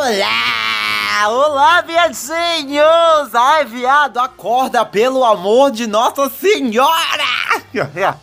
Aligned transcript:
Olá! 0.00 1.28
Olá, 1.28 1.82
viadinhos! 1.82 3.34
Ai, 3.34 3.66
viado, 3.66 4.16
acorda 4.16 4.82
pelo 4.82 5.22
amor 5.22 5.70
de 5.70 5.86
Nossa 5.86 6.30
Senhora! 6.30 6.88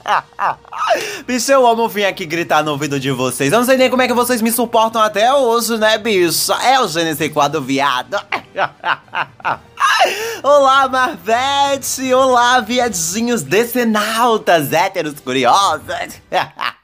Bicho, 1.28 1.52
eu 1.52 1.68
amo 1.68 1.88
vir 1.88 2.06
aqui 2.06 2.26
gritar 2.26 2.64
no 2.64 2.72
ouvido 2.72 3.00
de 3.00 3.12
vocês. 3.12 3.54
Eu 3.54 3.60
não 3.60 3.66
sei 3.66 3.78
nem 3.78 3.92
como 3.92 4.02
é 4.02 4.08
que 4.08 4.14
vocês 4.16 4.42
me 4.42 4.52
suportam 4.52 5.00
até 5.00 5.32
hoje, 5.32 5.78
né, 5.78 6.00
bicho? 6.00 6.52
É 6.54 6.80
o 6.80 6.88
Gênesis 6.88 7.32
Quadro 7.32 7.62
Viado. 7.62 8.20
Olá, 10.42 10.88
Marvete! 10.88 12.12
Olá, 12.12 12.60
viadinhos 12.60 13.44
decenautas, 13.44 14.74
héteros 14.74 15.20
curiosos! 15.20 15.84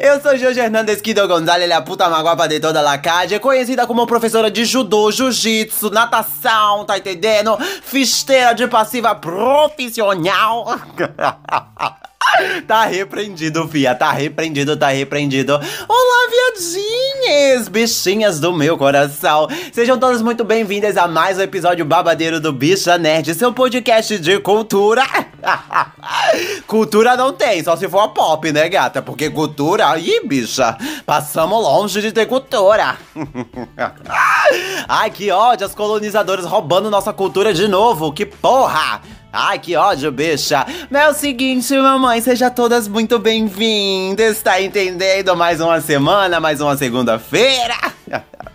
Eu 0.00 0.20
sou 0.20 0.36
Jorge 0.36 0.60
Hernandes 0.60 1.00
Kido 1.00 1.26
Gonzalez, 1.28 1.70
a 1.70 1.80
puta 1.82 2.08
maguapa 2.08 2.48
de 2.48 2.60
toda 2.60 2.80
a 2.90 2.98
calle, 2.98 3.38
conhecida 3.38 3.86
como 3.86 4.06
professora 4.06 4.50
de 4.50 4.64
judô, 4.64 5.10
jiu-jitsu, 5.10 5.90
natação, 5.90 6.84
tá 6.84 6.98
entendendo? 6.98 7.56
Fisteira 7.82 8.52
de 8.54 8.66
passiva 8.66 9.14
profissional. 9.14 10.66
Tá 12.66 12.86
repreendido, 12.86 13.68
fia. 13.68 13.94
Tá 13.94 14.10
repreendido, 14.10 14.74
tá 14.74 14.88
repreendido. 14.88 15.52
Olá, 15.52 16.30
viadinhas, 16.30 17.68
bichinhas 17.68 18.40
do 18.40 18.54
meu 18.54 18.78
coração. 18.78 19.48
Sejam 19.70 19.98
todas 19.98 20.22
muito 20.22 20.42
bem-vindas 20.42 20.96
a 20.96 21.06
mais 21.06 21.36
um 21.36 21.42
episódio 21.42 21.84
babadeiro 21.84 22.40
do 22.40 22.50
Bicha 22.50 22.96
Nerd, 22.96 23.34
seu 23.34 23.52
podcast 23.52 24.18
de 24.18 24.40
cultura. 24.40 25.02
cultura 26.66 27.16
não 27.16 27.32
tem, 27.32 27.62
só 27.62 27.76
se 27.76 27.88
for 27.88 28.08
pop, 28.08 28.50
né, 28.52 28.68
gata? 28.68 29.02
Porque 29.02 29.30
cultura, 29.30 29.98
ih, 29.98 30.20
bicha, 30.24 30.76
passamos 31.04 31.62
longe 31.62 32.00
de 32.00 32.12
ter 32.12 32.26
cultura. 32.26 32.96
Ai, 34.88 35.10
que 35.10 35.30
ódio, 35.30 35.66
as 35.66 35.74
colonizadoras 35.74 36.44
roubando 36.44 36.90
nossa 36.90 37.12
cultura 37.12 37.52
de 37.52 37.66
novo, 37.68 38.12
que 38.12 38.26
porra! 38.26 39.00
Ai, 39.32 39.58
que 39.58 39.74
ódio, 39.74 40.12
bicha. 40.12 40.66
Mas 40.90 41.02
é 41.02 41.08
o 41.08 41.14
seguinte, 41.14 41.74
mamãe, 41.74 42.20
sejam 42.20 42.50
todas 42.50 42.86
muito 42.86 43.18
bem-vindas, 43.18 44.42
tá 44.42 44.60
entendendo? 44.60 45.34
Mais 45.34 45.58
uma 45.58 45.80
semana, 45.80 46.38
mais 46.38 46.60
uma 46.60 46.76
segunda-feira. 46.76 47.74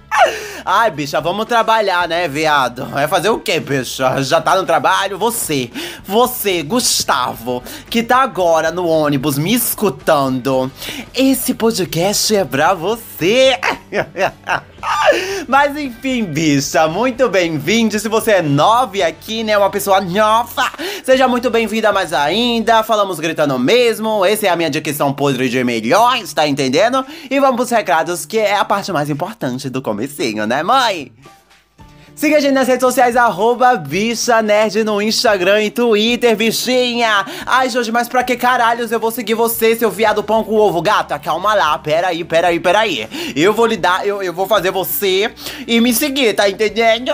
Ai, 0.66 0.92
bicha, 0.92 1.22
vamos 1.22 1.46
trabalhar, 1.46 2.08
né, 2.10 2.28
viado? 2.28 2.86
Vai 2.88 3.08
fazer 3.08 3.30
o 3.30 3.40
quê, 3.40 3.60
bicha? 3.60 4.22
Já 4.22 4.42
tá 4.42 4.56
no 4.56 4.66
trabalho? 4.66 5.18
Você, 5.18 5.72
você, 6.04 6.62
Gustavo, 6.62 7.64
que 7.90 8.04
tá 8.04 8.18
agora 8.18 8.70
no 8.70 8.86
ônibus 8.88 9.38
me 9.38 9.54
escutando. 9.54 10.70
Esse 11.16 11.54
podcast 11.54 12.36
é 12.36 12.44
pra 12.44 12.74
você. 12.74 13.58
Mas 15.48 15.78
enfim, 15.78 16.24
bicha, 16.24 16.88
muito 16.88 17.30
bem-vindo. 17.30 18.00
Se 18.00 18.10
você 18.10 18.32
é 18.32 18.42
nova 18.42 18.98
aqui, 19.06 19.44
né, 19.44 19.58
uma 19.58 19.70
pessoa 19.70 20.02
nova, 20.02 20.72
seja 21.04 21.28
muito 21.28 21.50
bem-vinda 21.50 21.92
mais 21.92 22.14
ainda. 22.14 22.84
Falamos 22.84 23.20
gritando 23.20 23.58
mesmo. 23.60 24.26
Essa 24.26 24.48
é 24.48 24.50
a 24.50 24.56
minha 24.56 24.70
dicção 24.70 25.14
podre 25.14 25.50
de 25.50 25.64
milhões, 25.64 26.34
tá 26.34 26.48
entendendo? 26.48 27.06
E 27.30 27.40
vamos 27.40 27.56
pros 27.58 27.70
recados, 27.70 28.26
que 28.26 28.38
é 28.38 28.56
a 28.56 28.66
parte 28.66 28.92
mais 28.92 29.10
importante 29.10 29.70
do 29.70 29.82
comecinho, 29.82 30.46
né, 30.46 30.64
mãe? 30.64 31.12
Siga 32.18 32.38
a 32.38 32.40
gente 32.40 32.54
nas 32.54 32.68
redes 32.68 32.82
sociais, 32.82 33.16
arroba 33.16 33.76
Bicha 33.76 34.42
Nerd 34.42 34.84
no 34.84 35.00
Instagram 35.00 35.62
e 35.62 35.70
Twitter, 35.70 36.36
bichinha. 36.36 37.24
Ai, 37.46 37.70
Jorge, 37.70 37.92
mas 37.92 38.10
pra 38.10 38.24
que 38.24 38.36
caralhos 38.36 38.92
eu 38.92 39.00
vou 39.00 39.12
seguir 39.12 39.36
você, 39.36 39.76
seu 39.76 39.92
viado 39.92 40.24
pão 40.24 40.44
com 40.44 40.56
ovo? 40.56 40.82
Gata, 40.82 41.20
calma 41.20 41.54
lá, 41.54 41.78
peraí, 41.78 42.24
peraí, 42.24 42.60
peraí. 42.60 43.08
Eu 43.36 43.54
vou 43.54 43.68
lhe 43.68 43.78
dar, 43.78 44.04
eu, 44.04 44.24
eu 44.24 44.34
vou 44.34 44.48
fazer 44.48 44.72
você 44.72 45.32
e 45.68 45.80
me 45.80 45.94
seguir, 45.94 46.34
tá 46.34 46.50
entendendo? 46.50 47.12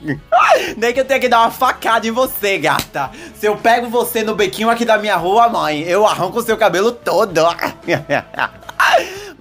Nem 0.78 0.94
que 0.94 1.00
eu 1.00 1.04
tenha 1.04 1.20
que 1.20 1.28
dar 1.28 1.40
uma 1.40 1.50
facada 1.50 2.08
em 2.08 2.10
você, 2.10 2.56
gata. 2.56 3.10
Se 3.38 3.44
eu 3.44 3.54
pego 3.56 3.90
você 3.90 4.22
no 4.22 4.34
bequinho 4.34 4.70
aqui 4.70 4.86
da 4.86 4.96
minha 4.96 5.16
rua, 5.16 5.50
mãe, 5.50 5.82
eu 5.82 6.06
arranco 6.06 6.38
o 6.38 6.42
seu 6.42 6.56
cabelo 6.56 6.90
todo. 6.90 7.42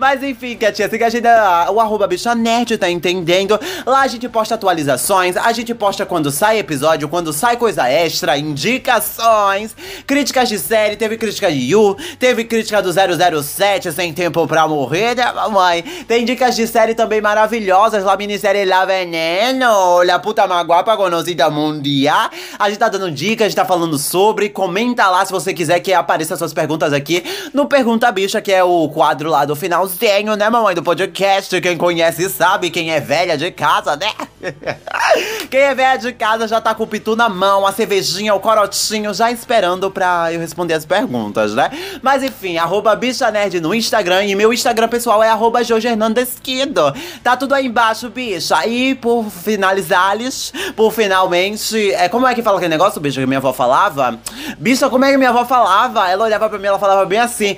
Mas 0.01 0.23
enfim, 0.23 0.57
Katia, 0.57 0.89
siga 0.89 1.05
a 1.05 1.09
gente, 1.11 1.27
o 1.71 1.79
arroba 1.79 2.07
bicha 2.07 2.33
nerd, 2.33 2.75
tá 2.75 2.89
entendendo? 2.89 3.59
Lá 3.85 4.01
a 4.01 4.07
gente 4.07 4.27
posta 4.27 4.55
atualizações, 4.55 5.37
a 5.37 5.51
gente 5.51 5.75
posta 5.75 6.07
quando 6.07 6.31
sai 6.31 6.57
episódio, 6.57 7.07
quando 7.07 7.31
sai 7.31 7.55
coisa 7.55 7.87
extra, 7.87 8.35
indicações, 8.35 9.75
críticas 10.07 10.49
de 10.49 10.57
série, 10.57 10.95
teve 10.95 11.17
crítica 11.17 11.51
de 11.51 11.59
Yu, 11.69 11.95
teve 12.17 12.45
crítica 12.45 12.81
do 12.81 12.91
007, 12.91 13.91
Sem 13.91 14.11
Tempo 14.11 14.47
Pra 14.47 14.67
Morrer, 14.67 15.13
né, 15.13 15.31
mamãe? 15.33 15.83
Tem 16.07 16.25
dicas 16.25 16.55
de 16.55 16.65
série 16.65 16.95
também 16.95 17.21
maravilhosas, 17.21 18.03
lá 18.03 18.17
minissérie 18.17 18.65
La 18.65 18.85
Veneno, 18.85 20.01
La 20.01 20.17
Puta 20.17 20.47
Maguapa 20.47 20.97
Conhecida 20.97 21.47
Mundial. 21.51 22.31
A 22.57 22.69
gente 22.69 22.79
tá 22.79 22.89
dando 22.89 23.11
dicas, 23.11 23.45
a 23.45 23.49
gente 23.49 23.55
tá 23.55 23.65
falando 23.65 23.99
sobre, 23.99 24.49
comenta 24.49 25.07
lá 25.09 25.23
se 25.23 25.31
você 25.31 25.53
quiser 25.53 25.79
que 25.79 25.93
apareça 25.93 26.35
suas 26.35 26.55
perguntas 26.55 26.91
aqui 26.91 27.23
no 27.53 27.67
Pergunta 27.67 28.11
Bicha, 28.11 28.41
que 28.41 28.51
é 28.51 28.63
o 28.63 28.89
quadro 28.89 29.29
lá 29.29 29.45
do 29.45 29.55
final 29.55 29.90
finalzinho, 29.91 30.35
né, 30.35 30.49
mamãe, 30.49 30.73
do 30.73 30.83
podcast. 30.83 31.59
Quem 31.61 31.77
conhece 31.77 32.29
sabe, 32.29 32.69
quem 32.69 32.91
é 32.91 32.99
velha 32.99 33.37
de 33.37 33.51
casa, 33.51 33.95
né? 33.95 34.11
quem 35.49 35.59
é 35.59 35.75
velha 35.75 35.97
de 35.97 36.13
casa 36.13 36.47
já 36.47 36.61
tá 36.61 36.73
com 36.73 36.83
o 36.83 36.87
pitu 36.87 37.15
na 37.15 37.29
mão, 37.29 37.65
a 37.65 37.71
cervejinha, 37.71 38.33
o 38.33 38.39
corotinho, 38.39 39.13
já 39.13 39.31
esperando 39.31 39.91
pra 39.91 40.31
eu 40.31 40.39
responder 40.39 40.73
as 40.73 40.85
perguntas, 40.85 41.53
né? 41.53 41.69
Mas 42.01 42.23
enfim, 42.23 42.57
arroba 42.57 42.95
Bicha 42.95 43.29
Nerd 43.31 43.59
no 43.59 43.73
Instagram 43.73 44.25
e 44.25 44.35
meu 44.35 44.53
Instagram 44.53 44.87
pessoal 44.87 45.23
é 45.23 45.29
arroba 45.29 45.61
Hernandesquido. 45.61 46.93
Tá 47.23 47.35
tudo 47.35 47.53
aí 47.53 47.67
embaixo, 47.67 48.09
bicha. 48.09 48.65
E 48.65 48.95
por 48.95 49.25
finalizar-lhes, 49.29 50.53
por 50.75 50.91
finalmente. 50.91 51.91
É, 51.93 52.07
como 52.09 52.27
é 52.27 52.33
que 52.33 52.41
fala 52.41 52.57
aquele 52.57 52.71
negócio, 52.71 52.99
bicha, 53.01 53.19
que 53.19 53.27
minha 53.27 53.39
avó 53.39 53.53
falava? 53.53 54.19
Bicha, 54.57 54.89
como 54.89 55.05
é 55.05 55.11
que 55.11 55.17
minha 55.17 55.29
avó 55.29 55.45
falava? 55.45 56.09
Ela 56.09 56.25
olhava 56.25 56.49
pra 56.49 56.59
mim, 56.59 56.67
ela 56.67 56.79
falava 56.79 57.05
bem 57.05 57.19
assim. 57.19 57.55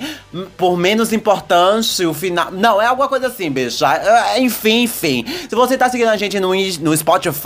Por 0.56 0.76
menos 0.76 1.12
importante, 1.12 2.04
o 2.04 2.14
final. 2.14 2.50
Não, 2.50 2.80
é 2.80 2.86
alguma 2.86 3.08
coisa 3.08 3.28
assim, 3.28 3.50
bicha. 3.50 3.92
É, 3.92 4.40
enfim, 4.40 4.82
enfim. 4.82 5.24
Se 5.48 5.54
você 5.54 5.76
tá 5.76 5.88
seguindo 5.88 6.08
a 6.08 6.16
gente 6.16 6.38
no, 6.40 6.54
no 6.80 6.96
Spotify, 6.96 7.43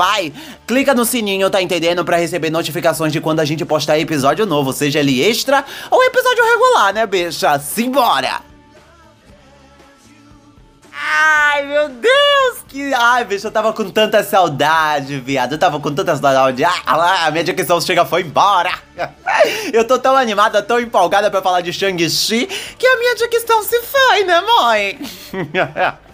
clica 0.67 0.95
no 0.95 1.05
sininho, 1.05 1.51
tá 1.51 1.61
entendendo? 1.61 2.05
Pra 2.05 2.17
receber 2.17 2.51
notificações 2.51 3.13
de 3.13 3.21
quando 3.21 3.41
a 3.41 3.45
gente 3.45 3.65
postar 3.65 3.99
episódio 3.99 4.47
novo, 4.47 4.73
seja 4.73 5.01
ele 5.01 5.21
extra 5.23 5.65
ou 5.91 6.03
episódio 6.05 6.45
regular, 6.45 6.95
né, 6.95 7.07
bicha? 7.07 7.59
Simbora! 7.59 8.49
Ai, 11.01 11.65
meu 11.65 11.89
Deus, 11.89 12.65
que. 12.67 12.93
Ai, 12.93 13.25
bicho, 13.25 13.47
eu 13.47 13.51
tava 13.51 13.73
com 13.73 13.89
tanta 13.89 14.23
saudade, 14.25 15.21
viado. 15.21 15.53
Eu 15.53 15.59
tava 15.59 15.79
com 15.79 15.95
tanta 15.95 16.17
saudade. 16.17 16.65
Ah, 16.65 17.27
a 17.27 17.31
minha 17.31 17.45
dicção 17.45 17.81
chega 17.81 18.05
foi 18.05 18.23
embora. 18.23 18.73
Eu 19.73 19.87
tô 19.87 19.99
tão 19.99 20.17
animada, 20.17 20.63
tão 20.63 20.81
empolgada 20.81 21.31
pra 21.31 21.41
falar 21.41 21.61
de 21.61 21.73
Shang-Chi 21.73 22.47
que 22.77 22.87
a 22.87 22.99
minha 22.99 23.15
dicção 23.15 23.63
se 23.63 23.81
foi, 23.83 24.25
né, 24.25 24.41
mãe? 24.41 24.99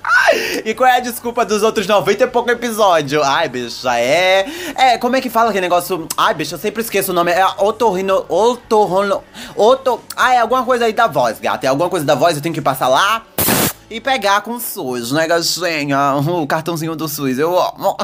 E 0.65 0.75
qual 0.75 0.88
é 0.88 0.97
a 0.97 1.00
desculpa 1.00 1.44
dos 1.44 1.62
outros 1.62 1.87
90 1.87 2.25
e 2.25 2.26
pouco 2.26 2.50
episódio? 2.50 3.22
Ai, 3.22 3.48
bicha, 3.48 3.98
é. 3.98 4.47
É, 4.75 4.98
como 4.98 5.16
é 5.16 5.20
que 5.20 5.31
fala 5.31 5.50
aquele 5.50 5.62
negócio? 5.62 6.09
Ai, 6.16 6.34
bicha, 6.34 6.54
eu 6.54 6.59
sempre 6.59 6.82
esqueço 6.82 7.12
o 7.12 7.15
nome. 7.15 7.31
É 7.31 7.47
otorrino. 7.59 8.25
Otorrino. 8.28 9.22
Oto. 9.56 10.00
Ah, 10.16 10.34
é 10.34 10.38
alguma 10.38 10.65
coisa 10.65 10.87
aí 10.87 10.92
da 10.92 11.06
voz, 11.06 11.38
gata. 11.38 11.66
É 11.66 11.69
alguma 11.69 11.88
coisa 11.88 12.04
da 12.04 12.15
voz, 12.15 12.37
eu 12.37 12.42
tenho 12.42 12.54
que 12.54 12.60
passar 12.60 12.88
lá 12.88 13.22
e 13.91 14.00
pegar 14.00 14.41
com 14.41 14.53
o 14.53 14.61
SUS, 14.61 15.12
né, 15.12 15.27
gatinha? 15.27 16.15
O 16.34 16.47
cartãozinho 16.47 16.97
do 16.97 17.09
SUS, 17.09 17.39
eu 17.39 17.59
amo. 17.59 17.97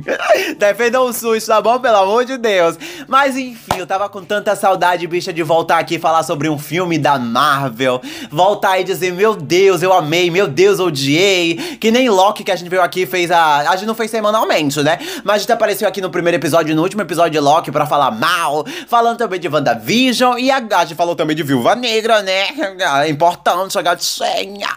Defendam 0.58 1.06
o 1.06 1.12
SUS, 1.12 1.46
tá 1.46 1.60
bom? 1.60 1.78
Pelo 1.78 1.96
amor 1.96 2.24
de 2.24 2.36
Deus. 2.36 2.76
Mas 3.06 3.36
enfim, 3.36 3.78
eu 3.78 3.86
tava 3.86 4.08
com 4.08 4.24
tanta 4.24 4.56
saudade, 4.56 5.06
bicha, 5.06 5.32
de 5.32 5.42
voltar 5.42 5.78
aqui 5.78 5.96
e 5.96 5.98
falar 5.98 6.22
sobre 6.22 6.48
um 6.48 6.58
filme 6.58 6.98
da 6.98 7.18
Marvel. 7.18 8.00
Voltar 8.30 8.78
e 8.80 8.84
dizer, 8.84 9.12
meu 9.12 9.34
Deus, 9.34 9.82
eu 9.82 9.92
amei, 9.92 10.30
meu 10.30 10.48
Deus, 10.48 10.80
odiei. 10.80 11.78
Que 11.80 11.90
nem 11.90 12.08
Loki 12.08 12.44
que 12.44 12.50
a 12.50 12.56
gente 12.56 12.68
veio 12.68 12.82
aqui 12.82 13.02
e 13.02 13.06
fez 13.06 13.30
a. 13.30 13.70
A 13.70 13.76
gente 13.76 13.86
não 13.86 13.94
fez 13.94 14.10
semanalmente, 14.10 14.82
né? 14.82 14.98
Mas 15.24 15.36
a 15.36 15.38
gente 15.38 15.52
apareceu 15.52 15.88
aqui 15.88 16.00
no 16.00 16.10
primeiro 16.10 16.36
episódio, 16.36 16.74
no 16.74 16.82
último 16.82 17.02
episódio 17.02 17.32
de 17.32 17.40
Loki, 17.40 17.70
pra 17.70 17.86
falar 17.86 18.10
mal. 18.10 18.64
Falando 18.88 19.18
também 19.18 19.38
de 19.38 19.48
WandaVision. 19.48 20.38
E 20.38 20.50
a, 20.50 20.56
a 20.56 20.84
gente 20.84 20.96
falou 20.96 21.14
também 21.14 21.36
de 21.36 21.42
Viúva 21.42 21.74
Negra, 21.74 22.22
né? 22.22 22.46
É 23.06 23.08
importante, 23.08 23.78
a 23.78 23.82
gatinha. 23.82 24.68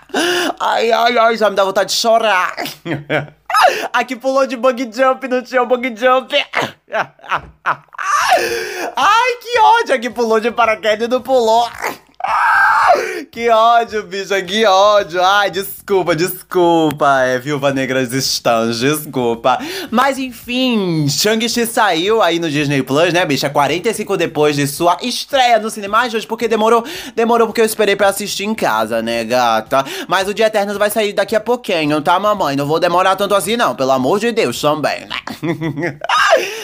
Ai, 0.59 0.91
ai, 0.91 1.17
ai, 1.17 1.37
já 1.37 1.49
me 1.49 1.55
dá 1.55 1.63
vontade 1.63 1.89
de 1.91 1.95
chorar. 1.97 2.55
Aqui 3.93 4.15
pulou 4.15 4.47
de 4.47 4.55
bug 4.55 4.89
jump, 4.91 5.27
não 5.27 5.41
tinha 5.43 5.65
bug 5.65 5.95
jump. 5.95 6.33
Ai, 8.95 9.31
que 9.41 9.59
ódio! 9.59 9.95
Aqui 9.95 10.09
pulou 10.09 10.39
de 10.39 10.51
paraquedas 10.51 11.07
e 11.07 11.09
não 11.09 11.21
pulou. 11.21 11.67
Que 13.31 13.47
ódio, 13.49 14.03
bicha, 14.03 14.41
que 14.41 14.65
ódio. 14.65 15.23
Ai, 15.23 15.51
desculpa, 15.51 16.15
desculpa. 16.15 17.21
É, 17.21 17.37
Viúva 17.37 17.71
Negra 17.71 18.01
Stan, 18.01 18.71
desculpa. 18.71 19.59
Mas 19.91 20.17
enfim, 20.17 21.07
Shang-Chi 21.07 21.67
saiu 21.67 22.21
aí 22.21 22.39
no 22.39 22.49
Disney 22.49 22.81
Plus, 22.81 23.13
né, 23.13 23.25
bicha? 23.25 23.49
45 23.49 24.17
depois 24.17 24.55
de 24.55 24.67
sua 24.67 24.97
estreia 25.01 25.59
no 25.59 25.69
cinema. 25.69 26.05
Hoje, 26.05 26.25
porque 26.25 26.47
demorou? 26.47 26.83
Demorou 27.15 27.47
porque 27.47 27.61
eu 27.61 27.65
esperei 27.65 27.95
pra 27.95 28.09
assistir 28.09 28.45
em 28.45 28.55
casa, 28.55 29.01
né, 29.01 29.23
gata? 29.23 29.85
Mas 30.07 30.27
o 30.27 30.33
Dia 30.33 30.47
Eternos 30.47 30.77
vai 30.77 30.89
sair 30.89 31.13
daqui 31.13 31.35
a 31.35 31.39
pouquinho, 31.39 32.01
tá, 32.01 32.19
mamãe? 32.19 32.55
Não 32.55 32.65
vou 32.65 32.79
demorar 32.79 33.15
tanto 33.15 33.35
assim, 33.35 33.55
não. 33.55 33.75
Pelo 33.75 33.91
amor 33.91 34.19
de 34.19 34.31
Deus, 34.31 34.59
também, 34.59 35.01
né? 35.01 35.19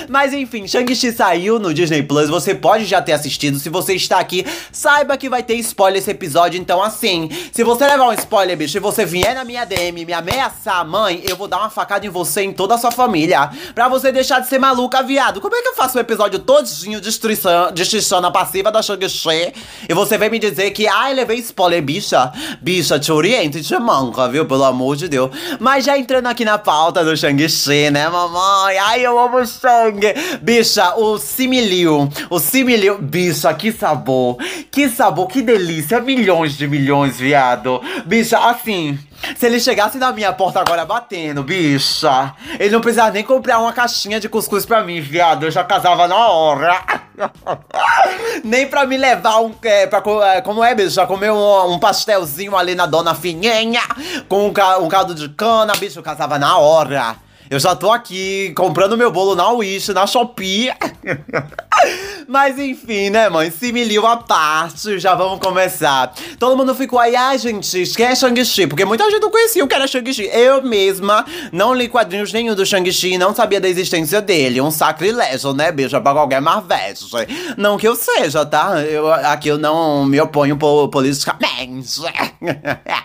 Mas 0.09 0.33
enfim, 0.33 0.67
Shang-Chi 0.67 1.11
saiu 1.11 1.59
no 1.59 1.73
Disney 1.73 2.03
Plus. 2.03 2.29
Você 2.29 2.53
pode 2.53 2.85
já 2.85 3.01
ter 3.01 3.13
assistido. 3.13 3.59
Se 3.59 3.69
você 3.69 3.93
está 3.93 4.19
aqui, 4.19 4.45
saiba 4.71 5.17
que 5.17 5.29
vai 5.29 5.43
ter 5.43 5.55
spoiler 5.55 6.01
esse 6.01 6.11
episódio. 6.11 6.59
Então, 6.59 6.81
assim, 6.81 7.29
se 7.51 7.63
você 7.63 7.85
levar 7.85 8.07
um 8.09 8.13
spoiler, 8.13 8.57
bicho, 8.57 8.77
e 8.77 8.79
você 8.79 9.05
vier 9.05 9.33
na 9.35 9.43
minha 9.43 9.65
DM 9.65 10.05
me 10.05 10.13
ameaçar, 10.13 10.85
mãe, 10.85 11.23
eu 11.27 11.35
vou 11.35 11.47
dar 11.47 11.57
uma 11.59 11.69
facada 11.69 12.05
em 12.05 12.09
você 12.09 12.41
e 12.41 12.45
em 12.45 12.53
toda 12.53 12.75
a 12.75 12.77
sua 12.77 12.91
família. 12.91 13.49
Pra 13.73 13.87
você 13.87 14.11
deixar 14.11 14.39
de 14.39 14.47
ser 14.47 14.59
maluca, 14.59 15.01
viado. 15.03 15.41
Como 15.41 15.55
é 15.55 15.61
que 15.61 15.67
eu 15.67 15.75
faço 15.75 15.97
o 15.97 16.01
episódio 16.01 16.39
todinho 16.39 17.01
destruição 17.01 18.21
na 18.21 18.31
passiva 18.31 18.71
da 18.71 18.81
Shang-Chi? 18.81 19.53
E 19.87 19.93
você 19.93 20.17
vem 20.17 20.29
me 20.29 20.39
dizer 20.39 20.71
que, 20.71 20.87
ai, 20.87 21.13
levei 21.13 21.37
spoiler, 21.39 21.81
bicha. 21.81 22.31
Bicha, 22.61 22.99
te 22.99 23.11
oriente, 23.11 23.61
te 23.61 23.77
manca, 23.79 24.27
viu? 24.27 24.45
Pelo 24.45 24.63
amor 24.63 24.95
de 24.95 25.07
Deus. 25.07 25.31
Mas 25.59 25.85
já 25.85 25.97
entrando 25.97 26.27
aqui 26.27 26.43
na 26.45 26.57
pauta 26.57 27.03
do 27.03 27.15
Shang-Chi, 27.15 27.89
né, 27.91 28.09
mamãe? 28.09 28.77
Ai, 28.77 29.05
eu 29.05 29.17
amo 29.17 29.45
Shang. 29.45 29.94
Bicha, 30.41 30.95
o 30.95 31.17
similiu. 31.17 32.09
O 32.29 32.39
similiu. 32.39 32.97
Bicha, 32.97 33.53
que 33.53 33.71
sabor. 33.71 34.37
Que 34.71 34.89
sabor, 34.89 35.27
que 35.27 35.41
delícia. 35.41 35.99
Milhões 35.99 36.57
de 36.57 36.67
milhões, 36.67 37.17
viado. 37.17 37.81
Bicha, 38.05 38.37
assim. 38.37 38.97
Se 39.35 39.45
ele 39.45 39.59
chegasse 39.59 39.97
na 39.97 40.11
minha 40.11 40.31
porta 40.33 40.59
agora 40.59 40.85
batendo, 40.85 41.41
bicha, 41.41 42.33
ele 42.59 42.69
não 42.69 42.81
precisava 42.81 43.11
nem 43.11 43.23
comprar 43.23 43.59
uma 43.59 43.73
caixinha 43.73 44.19
de 44.19 44.29
cuscuz 44.29 44.65
pra 44.65 44.83
mim, 44.83 45.01
viado. 45.01 45.45
Eu 45.45 45.51
já 45.51 45.63
casava 45.63 46.07
na 46.07 46.27
hora. 46.27 46.79
nem 48.43 48.67
pra 48.67 48.85
me 48.85 48.97
levar 48.97 49.39
um. 49.39 49.53
É, 49.63 49.87
pra, 49.87 50.03
é, 50.33 50.41
como 50.41 50.63
é, 50.63 50.75
bicha? 50.75 51.07
Comer 51.07 51.31
um, 51.31 51.73
um, 51.73 51.79
pastelzinho 51.79 52.55
ali 52.55 52.75
na 52.75 52.85
Dona 52.85 53.15
Fininha 53.15 53.81
com 54.27 54.47
um, 54.47 54.53
um 54.83 54.89
caldo 54.89 55.15
de 55.15 55.29
cana, 55.29 55.73
bicho, 55.75 55.99
eu 55.99 56.03
casava 56.03 56.37
na 56.37 56.57
hora. 56.57 57.15
Eu 57.49 57.59
já 57.59 57.75
tô 57.75 57.91
aqui 57.91 58.51
comprando 58.55 58.97
meu 58.97 59.11
bolo 59.11 59.35
na 59.35 59.49
Wish, 59.51 59.93
na 59.93 60.07
Shopee. 60.07 60.71
Mas 62.27 62.57
enfim, 62.57 63.11
né, 63.11 63.29
mãe? 63.29 63.51
Similiu 63.51 64.05
a 64.07 64.17
parte, 64.17 64.97
já 64.97 65.13
vamos 65.13 65.39
começar. 65.39 66.11
Todo 66.39 66.57
mundo 66.57 66.73
ficou 66.73 66.97
aí, 66.97 67.15
ah, 67.15 67.37
gente, 67.37 67.83
é 68.01 68.15
Shang-Chi? 68.15 68.65
Porque 68.65 68.83
muita 68.83 69.03
gente 69.11 69.21
não 69.21 69.29
conhecia 69.29 69.63
o 69.63 69.67
que 69.67 69.75
era 69.75 69.85
Shang-Chi. 69.85 70.27
Eu 70.33 70.63
mesma 70.63 71.23
não 71.51 71.73
li 71.73 71.87
quadrinhos 71.87 72.33
nenhum 72.33 72.55
do 72.55 72.65
Shang-Chi 72.65 73.13
e 73.13 73.17
não 73.17 73.35
sabia 73.35 73.61
da 73.61 73.69
existência 73.69 74.21
dele. 74.21 74.59
Um 74.59 74.71
sacrilégio, 74.71 75.53
né, 75.53 75.71
bicha, 75.71 76.01
pra 76.01 76.13
qualquer 76.13 76.41
marvete. 76.41 77.05
Não 77.57 77.77
que 77.77 77.87
eu 77.87 77.95
seja, 77.95 78.43
tá? 78.43 78.81
Eu, 78.81 79.11
aqui 79.13 79.49
eu 79.49 79.59
não 79.59 80.03
me 80.03 80.19
oponho 80.19 80.57
politicamente. 80.57 82.01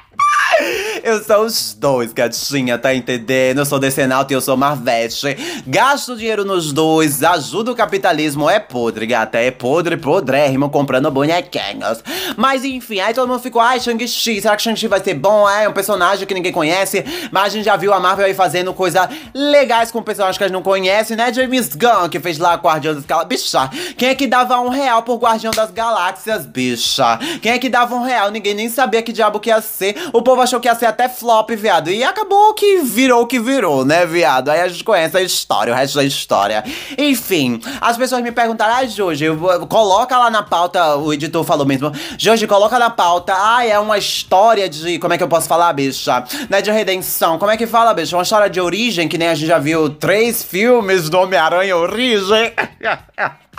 Eu 1.11 1.25
sou 1.25 1.45
os 1.45 1.75
dois, 1.77 2.12
gatinha, 2.12 2.79
tá 2.79 2.95
entendendo? 2.95 3.59
Eu 3.59 3.67
sou 3.67 3.81
Decenalto 3.81 4.33
e 4.33 4.37
eu 4.37 4.41
sou 4.41 4.57
Marvete. 4.57 5.37
Gasto 5.67 6.17
dinheiro 6.17 6.45
nos 6.45 6.73
dois, 6.73 7.21
ajuda 7.21 7.73
o 7.73 7.75
capitalismo. 7.75 8.49
É 8.49 8.61
podre, 8.61 9.07
gata. 9.07 9.39
É 9.39 9.51
podre, 9.51 9.97
podrérrimo, 9.97 10.71
comprando 10.71 11.11
bonequinhos. 11.11 12.01
Mas 12.37 12.65
enfim, 12.65 13.01
aí 13.01 13.12
todo 13.12 13.27
mundo 13.27 13.41
ficou, 13.41 13.61
ai, 13.61 13.81
Shang-Chi, 13.81 14.41
será 14.41 14.55
que 14.55 14.62
Shang-Chi 14.62 14.87
vai 14.87 15.03
ser 15.03 15.15
bom? 15.15 15.51
É 15.51 15.69
um 15.69 15.73
personagem 15.73 16.25
que 16.25 16.33
ninguém 16.33 16.53
conhece. 16.53 17.05
Mas 17.33 17.47
a 17.47 17.49
gente 17.49 17.65
já 17.65 17.75
viu 17.75 17.93
a 17.93 17.99
Marvel 17.99 18.27
aí 18.27 18.35
fazendo 18.35 18.73
coisas 18.73 19.09
legais 19.35 19.91
com 19.91 20.01
personagens 20.05 20.39
que 20.39 20.45
a 20.45 20.47
gente 20.47 20.55
não 20.55 20.62
conhece, 20.62 21.17
né? 21.17 21.33
James 21.35 21.75
Gunn, 21.75 22.09
que 22.09 22.21
fez 22.21 22.39
lá 22.39 22.55
Guardião 22.55 22.95
das 22.95 23.05
Galáxias. 23.05 23.29
Bicha, 23.29 23.71
quem 23.97 24.11
é 24.11 24.15
que 24.15 24.29
dava 24.29 24.61
um 24.61 24.69
real 24.69 25.03
por 25.03 25.17
Guardião 25.17 25.53
das 25.53 25.73
Galáxias, 25.73 26.47
bicha? 26.47 27.19
Quem 27.43 27.51
é 27.51 27.59
que 27.59 27.69
dava 27.69 27.97
um 27.97 28.05
real? 28.05 28.31
Ninguém 28.31 28.55
nem 28.55 28.69
sabia 28.69 29.03
que 29.03 29.12
diabo 29.12 29.41
que 29.41 29.51
ia 29.51 29.61
ser. 29.61 29.97
O 30.12 30.23
povo 30.23 30.41
achou 30.41 30.61
que 30.61 30.69
ia 30.69 30.75
ser 30.77 30.87
até 30.87 31.00
flop, 31.08 31.50
viado. 31.50 31.91
E 31.91 32.02
acabou 32.02 32.55
que 32.55 32.79
virou 32.79 33.23
o 33.23 33.26
que 33.26 33.38
virou, 33.38 33.85
né, 33.85 34.06
viado? 34.06 34.50
Aí 34.50 34.61
a 34.61 34.69
gente 34.69 34.85
conhece 34.85 35.17
a 35.17 35.23
história, 35.23 35.73
o 35.73 35.76
resto 35.76 35.97
da 35.97 36.05
história. 36.05 36.64
Enfim, 36.99 37.61
as 37.81 37.97
pessoas 37.97 38.23
me 38.23 38.32
perguntaram, 38.32 38.75
ah, 38.75 38.87
Jorge, 38.87 39.26
coloca 39.69 40.17
lá 40.19 40.31
na 40.31 40.43
pauta, 40.43 40.97
o 40.97 41.12
editor 41.12 41.44
falou 41.44 41.67
mesmo, 41.67 41.93
Jorge, 42.19 42.47
coloca 42.47 42.79
na 42.79 42.91
pauta, 42.91 43.35
ah, 43.37 43.64
é 43.64 43.79
uma 43.79 43.99
história 43.99 44.69
de, 44.69 44.99
como 44.99 45.14
é 45.14 45.19
que 45.19 45.23
eu 45.23 45.29
posso 45.29 45.49
falar, 45.49 45.73
bicha? 45.73 46.25
Não 46.49 46.58
é 46.58 46.62
de 46.62 46.70
redenção, 46.70 47.38
como 47.38 47.50
é 47.50 47.56
que 47.56 47.67
fala, 47.67 47.94
bicha? 47.94 48.17
Uma 48.17 48.23
história 48.23 48.50
de 48.50 48.61
origem, 48.61 49.08
que 49.08 49.19
nem 49.19 49.29
a 49.29 49.35
gente 49.35 49.49
já 49.49 49.58
viu 49.58 49.91
três 49.91 50.43
filmes 50.43 51.08
do 51.08 51.19
Homem-Aranha 51.19 51.76
Origem. 51.76 52.52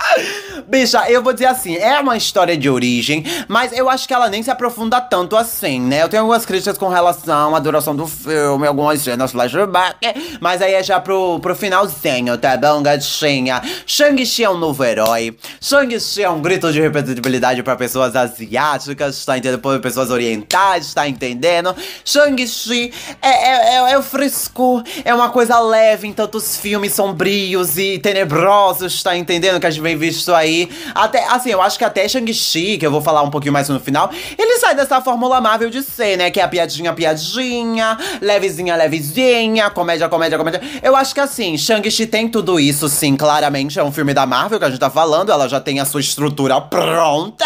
Bicha, 0.67 1.09
eu 1.09 1.21
vou 1.21 1.33
dizer 1.33 1.47
assim, 1.47 1.75
é 1.75 1.99
uma 1.99 2.15
história 2.15 2.57
de 2.57 2.69
origem, 2.69 3.25
mas 3.47 3.73
eu 3.73 3.89
acho 3.89 4.07
que 4.07 4.13
ela 4.13 4.29
nem 4.29 4.41
se 4.41 4.49
aprofunda 4.49 5.01
tanto 5.01 5.35
assim, 5.35 5.81
né? 5.81 6.03
Eu 6.03 6.09
tenho 6.09 6.21
algumas 6.23 6.45
críticas 6.45 6.77
com 6.77 6.87
relação 6.87 7.55
à 7.55 7.59
duração 7.59 7.95
do 7.95 8.07
filme, 8.07 8.67
algumas 8.67 9.01
cenas 9.01 9.31
flashback, 9.31 9.97
mas 10.39 10.61
aí 10.61 10.73
é 10.73 10.83
já 10.83 10.99
pro, 10.99 11.39
pro 11.39 11.55
finalzinho, 11.55 12.37
tá 12.37 12.55
bom, 12.57 12.81
gatinha? 12.81 13.61
Shang-Chi 13.85 14.43
é 14.43 14.49
um 14.49 14.57
novo 14.57 14.83
herói, 14.83 15.37
Shang-Chi 15.59 16.23
é 16.23 16.29
um 16.29 16.41
grito 16.41 16.71
de 16.71 16.79
representatividade 16.79 17.63
para 17.63 17.75
pessoas 17.75 18.15
asiáticas, 18.15 19.25
tá 19.25 19.37
entendendo? 19.37 19.61
Pessoas 19.81 20.09
orientais, 20.09 20.93
tá 20.93 21.07
entendendo? 21.07 21.75
Shang-Chi 22.05 22.93
é, 23.21 23.29
é, 23.29 23.75
é, 23.75 23.91
é 23.91 23.97
o 23.97 24.03
fresco, 24.03 24.83
é 25.03 25.13
uma 25.13 25.29
coisa 25.29 25.59
leve 25.59 26.07
em 26.07 26.13
tantos 26.13 26.57
filmes 26.57 26.93
sombrios 26.93 27.77
e 27.77 27.99
tenebrosos, 27.99 29.01
tá 29.03 29.15
entendendo? 29.17 29.59
Que 29.59 29.67
a 29.67 29.69
gente 29.69 29.90
visto 29.95 30.33
aí. 30.33 30.69
Até, 30.93 31.27
assim, 31.27 31.49
eu 31.49 31.61
acho 31.61 31.77
que 31.77 31.83
até 31.83 32.07
Shang-Chi, 32.07 32.77
que 32.77 32.85
eu 32.85 32.91
vou 32.91 33.01
falar 33.01 33.21
um 33.21 33.29
pouquinho 33.29 33.53
mais 33.53 33.69
no 33.69 33.79
final, 33.79 34.09
ele 34.37 34.57
sai 34.57 34.75
dessa 34.75 35.01
fórmula 35.01 35.41
Marvel 35.41 35.69
de 35.69 35.81
ser, 35.81 36.17
né? 36.17 36.31
Que 36.31 36.39
é 36.39 36.43
a 36.43 36.47
piadinha, 36.47 36.93
piadinha, 36.93 37.97
levezinha, 38.21 38.75
levezinha, 38.75 39.69
comédia, 39.69 40.09
comédia, 40.09 40.37
comédia. 40.37 40.61
Eu 40.81 40.95
acho 40.95 41.13
que 41.13 41.19
assim, 41.19 41.57
Shang-Chi 41.57 42.05
tem 42.07 42.27
tudo 42.29 42.59
isso, 42.59 42.87
sim, 42.89 43.15
claramente. 43.15 43.79
É 43.79 43.83
um 43.83 43.91
filme 43.91 44.13
da 44.13 44.25
Marvel 44.25 44.59
que 44.59 44.65
a 44.65 44.69
gente 44.69 44.79
tá 44.79 44.89
falando, 44.89 45.31
ela 45.31 45.47
já 45.47 45.59
tem 45.59 45.79
a 45.79 45.85
sua 45.85 46.01
estrutura 46.01 46.59
pronta. 46.59 47.45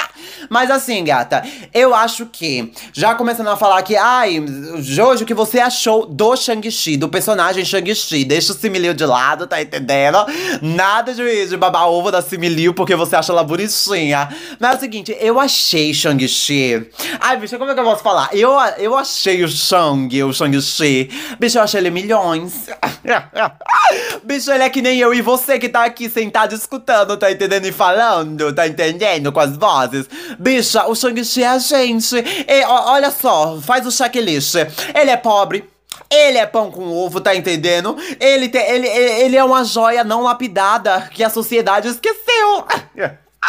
Mas 0.49 0.69
assim, 0.71 1.03
gata, 1.03 1.43
eu 1.73 1.93
acho 1.93 2.25
que, 2.25 2.71
já 2.93 3.15
começando 3.15 3.47
a 3.47 3.57
falar 3.57 3.81
que, 3.83 3.95
ai, 3.95 4.43
Jojo, 4.79 5.23
o 5.23 5.27
que 5.27 5.33
você 5.33 5.59
achou 5.59 6.05
do 6.05 6.35
Shang-Chi, 6.35 6.97
do 6.97 7.09
personagem 7.09 7.63
Shang-Chi? 7.63 8.25
Deixa 8.25 8.53
o 8.53 8.55
similio 8.55 8.93
de 8.93 9.05
lado, 9.05 9.47
tá 9.47 9.61
entendendo? 9.61 10.17
Nada 10.61 11.13
de, 11.13 11.47
de 11.47 11.57
babar 11.57 11.89
ovo 11.89 12.11
da 12.11 12.21
Similiu 12.21 12.73
porque 12.73 12.95
você 12.95 13.15
acha 13.15 13.31
ela 13.31 13.43
bonitinha. 13.43 14.29
Mas 14.59 14.73
é 14.73 14.77
o 14.77 14.79
seguinte, 14.79 15.17
eu 15.19 15.39
achei 15.39 15.93
Shang-Chi. 15.93 16.89
Ai, 17.19 17.37
bicho, 17.37 17.57
como 17.57 17.71
é 17.71 17.73
que 17.73 17.79
eu 17.79 17.83
posso 17.83 18.03
falar? 18.03 18.29
Eu, 18.33 18.51
eu 18.77 18.97
achei 18.97 19.43
o 19.43 19.47
Shang, 19.47 20.23
o 20.23 20.33
Shang-Chi. 20.33 21.09
Bicho, 21.39 21.57
eu 21.57 21.63
achei 21.63 21.79
ele 21.79 21.89
milhões. 21.89 22.67
bicho, 24.23 24.51
ele 24.51 24.63
é 24.63 24.69
que 24.69 24.81
nem 24.81 24.99
eu 24.99 25.13
e 25.13 25.21
você 25.21 25.59
que 25.59 25.69
tá 25.69 25.85
aqui 25.85 26.09
sentado 26.09 26.53
escutando, 26.53 27.17
tá 27.17 27.31
entendendo? 27.31 27.65
E 27.65 27.71
falando, 27.71 28.53
tá 28.53 28.67
entendendo? 28.67 29.31
Com 29.31 29.39
as 29.39 29.55
vozes. 29.57 30.07
Bicha, 30.39 30.85
o 30.87 30.95
Shang-Chi 30.95 31.43
é 31.43 31.47
a 31.47 31.57
gente. 31.57 32.15
E, 32.15 32.65
olha 32.65 33.11
só, 33.11 33.59
faz 33.61 33.85
o 33.85 33.91
checklist. 33.91 34.55
Ele 34.93 35.11
é 35.11 35.17
pobre. 35.17 35.67
Ele 36.09 36.37
é 36.37 36.45
pão 36.45 36.71
com 36.71 36.91
ovo, 36.91 37.19
tá 37.19 37.35
entendendo? 37.35 37.97
Ele, 38.19 38.47
te, 38.47 38.57
ele, 38.57 38.87
ele 38.87 39.35
é 39.35 39.43
uma 39.43 39.63
joia 39.63 40.03
não 40.03 40.21
lapidada 40.21 41.09
que 41.13 41.23
a 41.23 41.29
sociedade 41.29 41.87
esqueceu. 41.87 42.65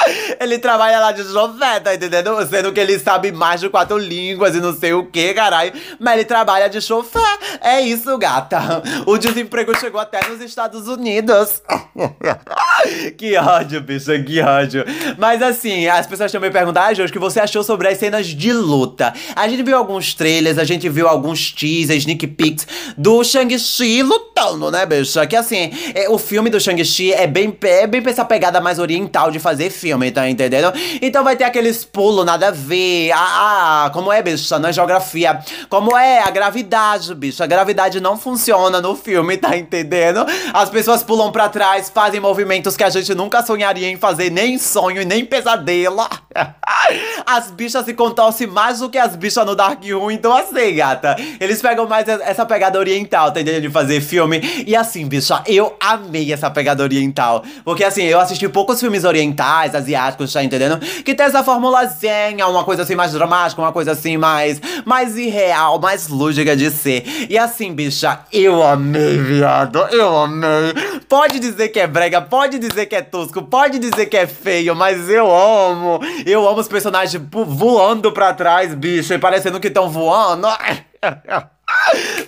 Ele 0.40 0.58
trabalha 0.58 0.98
lá 1.00 1.12
de 1.12 1.24
chofé, 1.24 1.80
tá 1.80 1.94
entendendo? 1.94 2.34
Sendo 2.46 2.72
que 2.72 2.80
ele 2.80 2.98
sabe 2.98 3.32
mais 3.32 3.60
de 3.60 3.68
quatro 3.68 3.98
línguas 3.98 4.54
e 4.54 4.60
não 4.60 4.74
sei 4.74 4.92
o 4.92 5.06
que, 5.06 5.34
caralho. 5.34 5.72
Mas 5.98 6.14
ele 6.14 6.24
trabalha 6.24 6.68
de 6.68 6.80
chofé. 6.80 7.18
É 7.60 7.80
isso, 7.80 8.16
gata. 8.18 8.82
O 9.06 9.18
desemprego 9.18 9.78
chegou 9.78 10.00
até 10.00 10.26
nos 10.28 10.40
Estados 10.40 10.88
Unidos. 10.88 11.62
que 13.16 13.36
ódio, 13.36 13.80
bicha, 13.80 14.18
que 14.22 14.40
ódio. 14.40 14.84
Mas 15.18 15.42
assim, 15.42 15.86
as 15.86 16.06
pessoas 16.06 16.30
também 16.30 16.50
perguntaram, 16.50 16.88
ah, 16.88 16.94
Jorge, 16.94 17.10
o 17.10 17.12
que 17.12 17.18
você 17.18 17.40
achou 17.40 17.62
sobre 17.62 17.88
as 17.88 17.98
cenas 17.98 18.26
de 18.26 18.52
luta? 18.52 19.12
A 19.34 19.48
gente 19.48 19.62
viu 19.62 19.76
alguns 19.76 20.14
trailers, 20.14 20.58
a 20.58 20.64
gente 20.64 20.88
viu 20.88 21.08
alguns 21.08 21.50
teasers, 21.52 22.00
sneak 22.00 22.26
peeks 22.28 22.66
do 22.96 23.22
Shang-Chi 23.24 24.02
lutando, 24.02 24.70
né, 24.70 24.86
bicha? 24.86 25.26
Que 25.26 25.36
assim, 25.36 25.70
é, 25.94 26.08
o 26.08 26.18
filme 26.18 26.50
do 26.50 26.60
Shang-Chi 26.60 27.12
é 27.12 27.26
bem, 27.26 27.56
é 27.62 27.86
bem 27.86 28.02
essa 28.06 28.24
pegada 28.24 28.60
mais 28.60 28.78
oriental 28.78 29.30
de 29.30 29.38
fazer 29.38 29.70
filme 29.70 29.95
filme, 29.96 30.10
tá 30.10 30.28
entendendo? 30.28 30.72
Então 31.00 31.24
vai 31.24 31.36
ter 31.36 31.44
aqueles 31.44 31.84
pulos, 31.84 32.24
nada 32.24 32.48
a 32.48 32.50
ver. 32.50 33.10
Ah, 33.12 33.86
ah, 33.86 33.90
como 33.90 34.12
é, 34.12 34.22
bicho? 34.22 34.58
Na 34.58 34.70
geografia. 34.70 35.40
Como 35.68 35.96
é 35.96 36.20
a 36.22 36.30
gravidade, 36.30 37.14
bicho? 37.14 37.42
A 37.42 37.46
gravidade 37.46 38.00
não 38.00 38.18
funciona 38.18 38.80
no 38.80 38.94
filme, 38.94 39.36
tá 39.36 39.56
entendendo? 39.56 40.24
As 40.52 40.68
pessoas 40.68 41.02
pulam 41.02 41.32
pra 41.32 41.48
trás, 41.48 41.90
fazem 41.92 42.20
movimentos 42.20 42.76
que 42.76 42.84
a 42.84 42.90
gente 42.90 43.14
nunca 43.14 43.42
sonharia 43.42 43.88
em 43.88 43.96
fazer, 43.96 44.30
nem 44.30 44.58
sonho 44.58 45.00
e 45.00 45.04
nem 45.04 45.24
pesadelo. 45.24 46.06
As 47.24 47.50
bichas 47.50 47.84
se 47.84 47.94
contorcem 47.94 48.46
mais 48.46 48.80
do 48.80 48.88
que 48.88 48.98
as 48.98 49.16
bichas 49.16 49.44
no 49.44 49.56
Dark 49.56 49.82
Room, 49.84 50.10
então 50.10 50.36
assim, 50.36 50.76
gata. 50.76 51.16
Eles 51.40 51.60
pegam 51.60 51.86
mais 51.86 52.06
essa 52.06 52.46
pegada 52.46 52.78
oriental, 52.78 53.32
tá 53.32 53.40
entendendo? 53.40 53.62
De 53.62 53.70
fazer 53.70 54.00
filme. 54.00 54.40
E 54.66 54.76
assim, 54.76 55.06
bicha, 55.08 55.42
eu 55.46 55.74
amei 55.80 56.32
essa 56.32 56.50
pegada 56.50 56.82
oriental. 56.82 57.42
Porque 57.64 57.82
assim, 57.82 58.04
eu 58.04 58.20
assisti 58.20 58.48
poucos 58.48 58.78
filmes 58.78 59.04
orientais, 59.04 59.74
asiáticos, 59.86 60.32
tá 60.32 60.42
entendendo? 60.42 60.78
Que 60.78 61.14
tem 61.14 61.26
essa 61.26 61.44
formulazinha, 61.44 62.46
uma 62.48 62.64
coisa 62.64 62.82
assim 62.82 62.94
mais 62.94 63.12
dramática, 63.12 63.60
uma 63.60 63.72
coisa 63.72 63.92
assim 63.92 64.16
mais, 64.16 64.60
mais 64.84 65.16
irreal, 65.16 65.78
mais 65.78 66.08
lúdica 66.08 66.56
de 66.56 66.70
ser. 66.70 67.04
E 67.30 67.38
assim, 67.38 67.72
bicha, 67.72 68.20
eu 68.32 68.62
amei, 68.62 69.18
viado. 69.18 69.78
Eu 69.90 70.16
amei. 70.16 70.74
Pode 71.08 71.38
dizer 71.38 71.68
que 71.68 71.78
é 71.78 71.86
brega, 71.86 72.20
pode 72.20 72.58
dizer 72.58 72.86
que 72.86 72.96
é 72.96 73.02
tosco, 73.02 73.42
pode 73.42 73.78
dizer 73.78 74.06
que 74.06 74.16
é 74.16 74.26
feio, 74.26 74.74
mas 74.74 75.08
eu 75.08 75.30
amo. 75.34 76.00
Eu 76.24 76.46
amo 76.48 76.60
os 76.60 76.68
personagens 76.68 77.22
voando 77.30 78.10
pra 78.12 78.34
trás, 78.34 78.74
bicho, 78.74 79.14
e 79.14 79.18
parecendo 79.18 79.60
que 79.60 79.68
estão 79.68 79.88
voando. 79.88 80.48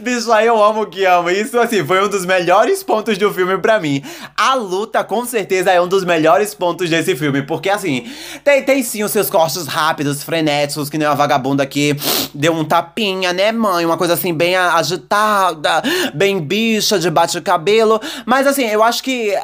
Bicho, 0.00 0.32
eu 0.32 0.62
amo 0.62 0.86
que 0.86 1.04
amo. 1.04 1.28
Isso, 1.30 1.58
assim, 1.58 1.84
foi 1.84 2.04
um 2.04 2.08
dos 2.08 2.24
melhores 2.24 2.82
pontos 2.82 3.18
do 3.18 3.32
filme 3.32 3.58
para 3.58 3.80
mim. 3.80 4.02
A 4.36 4.54
luta, 4.54 5.02
com 5.02 5.24
certeza, 5.24 5.72
é 5.72 5.80
um 5.80 5.88
dos 5.88 6.04
melhores 6.04 6.54
pontos 6.54 6.88
desse 6.88 7.16
filme. 7.16 7.42
Porque, 7.42 7.68
assim, 7.68 8.10
tem, 8.44 8.62
tem 8.62 8.82
sim 8.82 9.02
os 9.02 9.10
seus 9.10 9.28
cortes 9.28 9.66
rápidos, 9.66 10.22
frenéticos, 10.22 10.88
que 10.88 10.98
nem 10.98 11.08
uma 11.08 11.14
vagabunda 11.14 11.66
que 11.66 11.96
deu 12.32 12.52
um 12.52 12.64
tapinha, 12.64 13.32
né, 13.32 13.50
mãe? 13.50 13.84
Uma 13.84 13.96
coisa, 13.96 14.14
assim, 14.14 14.32
bem 14.32 14.56
agitada, 14.56 15.82
bem 16.14 16.38
bicha, 16.38 16.98
de 16.98 17.10
bate-cabelo. 17.10 18.00
Mas, 18.24 18.46
assim, 18.46 18.66
eu 18.66 18.82
acho 18.82 19.02
que, 19.02 19.34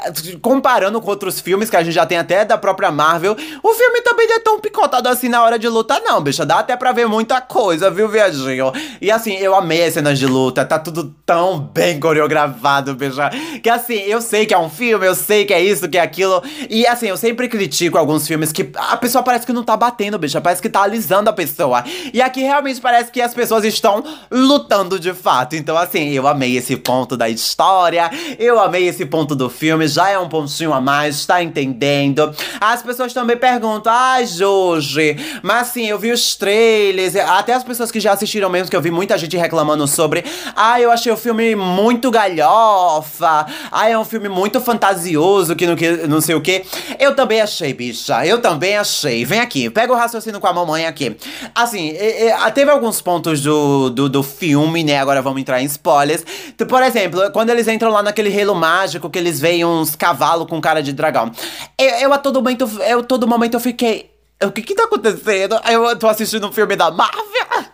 comparando 0.41 1.01
com 1.01 1.11
outros 1.11 1.41
filmes 1.41 1.69
que 1.69 1.77
a 1.77 1.83
gente 1.83 1.95
já 1.95 2.07
tem 2.07 2.19
até 2.19 2.45
da 2.45 2.57
própria 2.57 2.91
Marvel, 2.91 3.37
o 3.63 3.75
filme 3.75 4.01
também 4.03 4.29
não 4.29 4.37
é 4.37 4.41
tão 4.41 4.61
picotado 4.61 5.09
assim 5.09 5.29
na 5.29 5.43
hora 5.43 5.59
de 5.59 5.69
luta, 5.69 6.01
não, 6.05 6.21
bicha. 6.21 6.47
Dá 6.47 6.61
até 6.61 6.77
pra 6.77 6.93
ver 6.93 7.07
muita 7.09 7.41
coisa, 7.41 7.91
viu, 7.91 8.09
viajinho? 8.09 8.73
E, 9.01 9.11
assim, 9.11 9.35
eu 9.37 9.55
amei 9.55 9.85
as 9.85 9.95
cenas 9.95 10.19
de 10.19 10.27
luta, 10.27 10.44
tá 10.53 10.79
tudo 10.79 11.15
tão 11.25 11.61
bem 11.61 11.99
coreografado, 12.01 12.95
bicho. 12.95 13.17
Que 13.63 13.71
assim, 13.71 14.01
eu 14.01 14.21
sei 14.21 14.47
que 14.47 14.55
é 14.55 14.59
um 14.59 14.69
filme, 14.69 15.07
eu 15.07 15.15
sei 15.15 15.45
que 15.45 15.55
é 15.55 15.63
isso, 15.63 15.89
que 15.89 15.99
é 15.99 16.01
aquilo. 16.01 16.43
E 16.69 16.87
assim, 16.87 17.07
eu 17.07 17.17
sempre 17.17 17.49
critico 17.49 17.99
alguns 17.99 18.27
filmes 18.27 18.53
que 18.53 18.71
a 18.77 18.97
pessoa 18.97 19.23
parece 19.23 19.47
que 19.47 19.53
não 19.53 19.63
tá 19.63 19.77
batendo, 19.77 20.19
bicho. 20.19 20.41
Parece 20.41 20.61
que 20.61 20.69
tá 20.69 20.83
alisando 20.83 21.31
a 21.31 21.33
pessoa. 21.33 21.85
E 22.13 22.21
aqui 22.21 22.43
realmente 22.43 22.81
parece 22.81 23.11
que 23.11 23.21
as 23.21 23.35
pessoas 23.35 23.65
estão 23.65 24.05
lutando 24.31 24.99
de 24.99 25.13
fato. 25.15 25.57
Então, 25.57 25.77
assim, 25.77 26.11
eu 26.11 26.27
amei 26.27 26.57
esse 26.57 26.77
ponto 26.77 27.17
da 27.17 27.29
história, 27.29 28.11
eu 28.39 28.61
amei 28.61 28.87
esse 28.87 29.07
ponto 29.07 29.35
do 29.35 29.49
filme, 29.49 29.87
já 29.87 30.11
é 30.11 30.19
um 30.19 30.29
pontinho 30.29 30.73
a 30.73 30.81
mais, 30.81 31.25
tá 31.25 31.43
entendendo? 31.43 32.35
As 32.61 32.83
pessoas 32.83 33.13
também 33.13 33.37
perguntam, 33.37 33.93
ai, 33.93 34.23
ah, 34.23 34.27
Jorge, 34.27 35.17
mas 35.43 35.69
assim, 35.69 35.87
eu 35.87 35.99
vi 35.99 36.13
os 36.13 36.37
trailers, 36.37 37.17
até 37.17 37.55
as 37.55 37.65
pessoas 37.65 37.91
que 37.91 38.01
já 38.01 38.13
assistiram 38.13 38.51
mesmo, 38.51 38.71
que 38.71 38.77
eu 38.77 38.83
vi 38.83 38.91
muita 38.91 39.17
gente 39.17 39.37
reclamando 39.37 39.87
sobre. 39.87 40.25
Ah, 40.57 40.81
eu 40.81 40.91
achei 40.91 41.11
o 41.13 41.17
filme 41.17 41.55
muito 41.55 42.11
galhofa. 42.11 43.47
Ah, 43.71 43.89
é 43.89 43.99
um 43.99 44.05
filme 44.05 44.29
muito 44.29 44.61
fantasioso, 44.61 45.57
que 45.57 45.67
não, 45.67 45.77
que 45.77 46.07
não 46.07 46.21
sei 46.21 46.35
o 46.35 46.41
que. 46.41 46.65
Eu 46.99 47.15
também 47.15 47.41
achei, 47.41 47.73
bicha. 47.73 48.25
Eu 48.27 48.41
também 48.41 48.77
achei. 48.77 49.25
Vem 49.25 49.41
aqui, 49.41 49.69
pega 49.71 49.93
o 49.93 49.97
raciocínio 49.97 50.41
com 50.41 50.47
a 50.47 50.53
mamãe 50.53 50.87
aqui. 50.87 51.17
Assim, 51.55 51.89
e, 51.91 52.51
teve 52.53 52.71
alguns 52.71 53.01
pontos 53.01 53.41
do, 53.41 53.91
do, 53.91 54.09
do, 54.09 54.23
filme, 54.23 54.85
né? 54.85 54.99
Agora 54.99 55.21
vamos 55.21 55.41
entrar 55.41 55.61
em 55.61 55.67
spoilers. 55.67 56.25
Por 56.69 56.83
exemplo, 56.83 57.31
quando 57.33 57.51
eles 57.51 57.69
entram 57.69 57.91
lá 57.91 58.03
naquele 58.03 58.29
reino 58.29 58.55
mágico, 58.55 59.11
que 59.11 59.19
eles 59.19 59.41
veem 59.41 59.65
uns 59.65 59.95
cavalos 59.97 60.47
com 60.49 60.61
cara 60.61 60.83
de 60.83 60.93
dragão. 60.93 61.31
Eu, 61.79 61.91
eu 61.97 62.13
a 62.13 62.19
todo 62.19 62.37
momento, 62.37 62.71
eu 62.87 63.03
todo 63.03 63.27
momento 63.27 63.55
eu 63.55 63.61
fiquei. 63.61 64.14
O 64.47 64.53
que 64.53 64.63
que 64.63 64.75
tá 64.75 64.85
acontecendo? 64.85 65.61
Eu 65.71 65.97
tô 65.99 66.07
assistindo 66.07 66.47
um 66.47 66.53
filme 66.53 66.77
da 66.77 66.91
Marvel? 66.91 67.25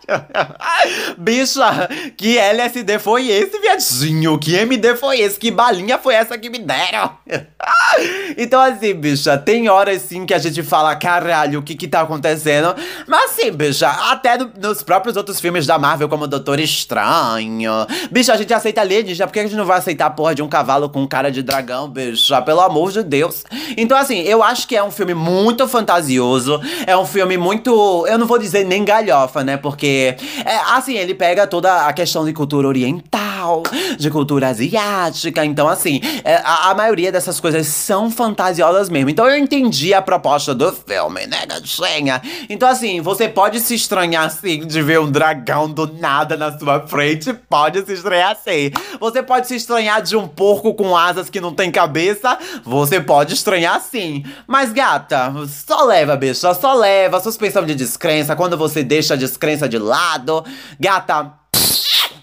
Bicha, 1.17 1.89
que 2.17 2.37
LSD 2.37 2.99
foi 2.99 3.27
esse, 3.27 3.59
viadinho? 3.59 4.37
Que 4.37 4.55
MD 4.55 4.95
foi 4.95 5.19
esse? 5.19 5.39
Que 5.39 5.51
balinha 5.51 5.97
foi 5.97 6.15
essa 6.15 6.37
que 6.37 6.49
me 6.49 6.59
deram? 6.59 7.11
então, 8.37 8.61
assim, 8.61 8.93
bicha, 8.93 9.37
tem 9.37 9.69
horas 9.69 10.01
sim 10.01 10.25
que 10.25 10.33
a 10.33 10.39
gente 10.39 10.63
fala, 10.63 10.95
caralho, 10.95 11.59
o 11.59 11.63
que 11.63 11.75
que 11.75 11.87
tá 11.87 12.01
acontecendo? 12.01 12.75
Mas 13.07 13.31
assim, 13.31 13.51
bicha, 13.51 13.87
até 13.87 14.37
no, 14.37 14.51
nos 14.61 14.83
próprios 14.83 15.15
outros 15.15 15.39
filmes 15.39 15.65
da 15.65 15.77
Marvel, 15.77 16.09
como 16.09 16.27
Doutor 16.27 16.59
Estranho. 16.59 17.71
Bicha, 18.11 18.33
a 18.33 18.37
gente 18.37 18.53
aceita 18.53 18.81
alienígena, 18.81 19.27
por 19.27 19.33
que 19.33 19.39
a 19.39 19.43
gente 19.43 19.55
não 19.55 19.65
vai 19.65 19.77
aceitar 19.77 20.07
a 20.07 20.11
porra 20.11 20.35
de 20.35 20.41
um 20.41 20.49
cavalo 20.49 20.89
com 20.89 21.07
cara 21.07 21.31
de 21.31 21.41
dragão, 21.41 21.89
bicha? 21.89 22.41
Pelo 22.41 22.61
amor 22.61 22.91
de 22.91 23.03
Deus. 23.03 23.43
Então, 23.77 23.97
assim, 23.97 24.19
eu 24.21 24.43
acho 24.43 24.67
que 24.67 24.75
é 24.75 24.83
um 24.83 24.91
filme 24.91 25.13
muito 25.13 25.67
fantasioso. 25.67 26.60
É 26.85 26.95
um 26.97 27.05
filme 27.05 27.37
muito. 27.37 28.05
Eu 28.07 28.17
não 28.17 28.27
vou 28.27 28.37
dizer 28.37 28.65
nem 28.65 28.83
galhofa, 28.83 29.43
né? 29.43 29.57
Porque, 29.57 30.15
é, 30.45 30.57
assim, 30.75 30.95
ele 30.95 31.13
pega 31.13 31.47
toda 31.47 31.87
a 31.87 31.93
questão 31.93 32.25
de 32.25 32.33
cultura 32.33 32.67
oriental, 32.67 33.63
de 33.97 34.09
cultura 34.09 34.49
asiática. 34.49 35.45
Então, 35.45 35.67
assim, 35.67 36.01
é, 36.23 36.35
a, 36.43 36.71
a, 36.71 36.75
maioria 36.75 37.11
dessas 37.11 37.39
coisas 37.39 37.67
são 37.67 38.11
fantasiosas 38.11 38.89
mesmo. 38.89 39.09
Então, 39.09 39.27
eu 39.27 39.37
entendi 39.37 39.93
a 39.93 40.01
proposta 40.01 40.53
do 40.53 40.71
filme, 40.71 41.27
né, 41.27 41.45
gatinha? 41.45 42.21
Então, 42.49 42.67
assim, 42.67 43.01
você 43.01 43.29
pode 43.29 43.59
se 43.59 43.75
estranhar, 43.75 44.25
assim, 44.25 44.65
de 44.65 44.81
ver 44.81 44.99
um 44.99 45.09
dragão 45.09 45.69
do 45.69 45.87
nada 45.93 46.35
na 46.35 46.57
sua 46.57 46.87
frente. 46.87 47.33
Pode 47.33 47.85
se 47.85 47.93
estranhar, 47.93 48.35
sim. 48.35 48.71
Você 48.99 49.23
pode 49.23 49.47
se 49.47 49.55
estranhar 49.55 50.01
de 50.01 50.15
um 50.15 50.27
porco 50.27 50.73
com 50.73 50.95
asas 50.95 51.29
que 51.29 51.39
não 51.39 51.53
tem 51.53 51.71
cabeça. 51.71 52.37
Você 52.63 52.99
pode 52.99 53.33
estranhar, 53.33 53.79
sim. 53.81 54.23
Mas, 54.47 54.71
gata, 54.71 55.33
só 55.47 55.85
leva, 55.85 56.15
bicho 56.15 56.40
só 56.53 56.73
leva 56.73 57.17
a 57.17 57.21
suspensão 57.21 57.65
de 57.65 57.75
descrença 57.75 58.35
quando 58.35 58.57
você 58.57 58.83
deixa 58.83 59.13
a 59.13 59.17
descrença 59.17 59.67
de 59.69 59.77
lado. 59.77 60.43
Gata, 60.79 61.40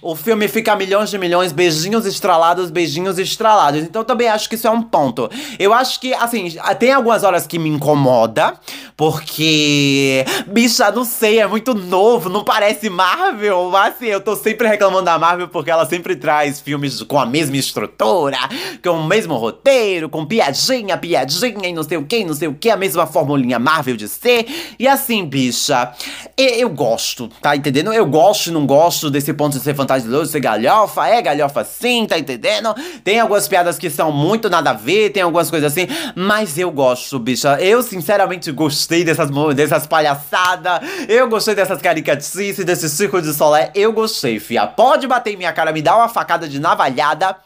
o 0.08 0.16
filme 0.16 0.48
fica 0.48 0.74
milhões 0.74 1.10
de 1.10 1.18
milhões, 1.18 1.52
beijinhos 1.52 2.06
estralados, 2.06 2.70
beijinhos 2.70 3.18
estralados. 3.18 3.82
Então 3.82 4.02
também 4.02 4.26
acho 4.26 4.48
que 4.48 4.54
isso 4.54 4.66
é 4.66 4.70
um 4.70 4.80
ponto. 4.80 5.30
Eu 5.58 5.74
acho 5.74 6.00
que, 6.00 6.14
assim, 6.14 6.56
tem 6.78 6.92
algumas 6.92 7.24
horas 7.24 7.46
que 7.46 7.58
me 7.58 7.68
incomoda, 7.68 8.54
porque. 8.96 10.24
Bicha, 10.46 10.90
não 10.90 11.04
sei, 11.04 11.40
é 11.40 11.46
muito 11.46 11.74
novo, 11.74 12.30
não 12.30 12.42
parece 12.42 12.88
Marvel. 12.88 13.68
Mas 13.70 13.96
assim, 13.96 14.06
eu 14.06 14.18
tô 14.18 14.34
sempre 14.34 14.66
reclamando 14.66 15.04
da 15.04 15.18
Marvel 15.18 15.48
porque 15.48 15.70
ela 15.70 15.84
sempre 15.84 16.16
traz 16.16 16.58
filmes 16.58 17.02
com 17.02 17.20
a 17.20 17.26
mesma 17.26 17.58
estrutura, 17.58 18.38
com 18.82 18.92
o 18.92 19.06
mesmo 19.06 19.36
roteiro, 19.36 20.08
com 20.08 20.24
piadinha, 20.24 20.96
piadinha 20.96 21.68
e 21.68 21.74
não 21.74 21.82
sei 21.82 21.98
o 21.98 22.06
que, 22.06 22.24
não 22.24 22.34
sei 22.34 22.48
o 22.48 22.54
que, 22.54 22.70
a 22.70 22.78
mesma 22.78 23.06
formulinha 23.06 23.58
Marvel 23.58 23.94
de 23.94 24.08
ser. 24.08 24.46
E 24.78 24.88
assim, 24.88 25.26
bicha, 25.26 25.92
eu, 26.34 26.48
eu 26.54 26.70
gosto, 26.70 27.28
tá 27.42 27.54
entendendo? 27.54 27.92
Eu 27.92 28.06
gosto 28.06 28.46
e 28.46 28.52
não 28.52 28.66
gosto 28.66 29.10
desse 29.10 29.34
ponto 29.34 29.58
de 29.58 29.62
ser 29.62 29.74
fantástico 29.74 29.97
fantasioso, 29.98 30.32
ser 30.32 30.40
galhofa, 30.40 31.06
é 31.08 31.20
galhofa 31.20 31.64
sim, 31.64 32.06
tá 32.06 32.18
entendendo? 32.18 32.74
Tem 33.02 33.20
algumas 33.20 33.48
piadas 33.48 33.78
que 33.78 33.90
são 33.90 34.10
muito 34.12 34.48
nada 34.48 34.70
a 34.70 34.72
ver, 34.72 35.10
tem 35.10 35.22
algumas 35.22 35.50
coisas 35.50 35.72
assim, 35.72 35.88
mas 36.14 36.58
eu 36.58 36.70
gosto, 36.70 37.18
bicha. 37.18 37.60
Eu 37.60 37.82
sinceramente 37.82 38.50
gostei 38.52 39.04
dessas, 39.04 39.30
dessas 39.54 39.86
palhaçadas, 39.86 40.80
eu 41.08 41.28
gostei 41.28 41.54
dessas 41.54 41.82
caricatices, 41.82 42.64
desse 42.64 42.88
circo 42.88 43.20
de 43.20 43.32
solé, 43.34 43.70
eu 43.74 43.92
gostei, 43.92 44.38
fia. 44.38 44.66
Pode 44.66 45.06
bater 45.06 45.34
em 45.34 45.36
minha 45.36 45.52
cara, 45.52 45.72
me 45.72 45.82
dar 45.82 45.96
uma 45.96 46.08
facada 46.08 46.48
de 46.48 46.58
navalhada. 46.58 47.36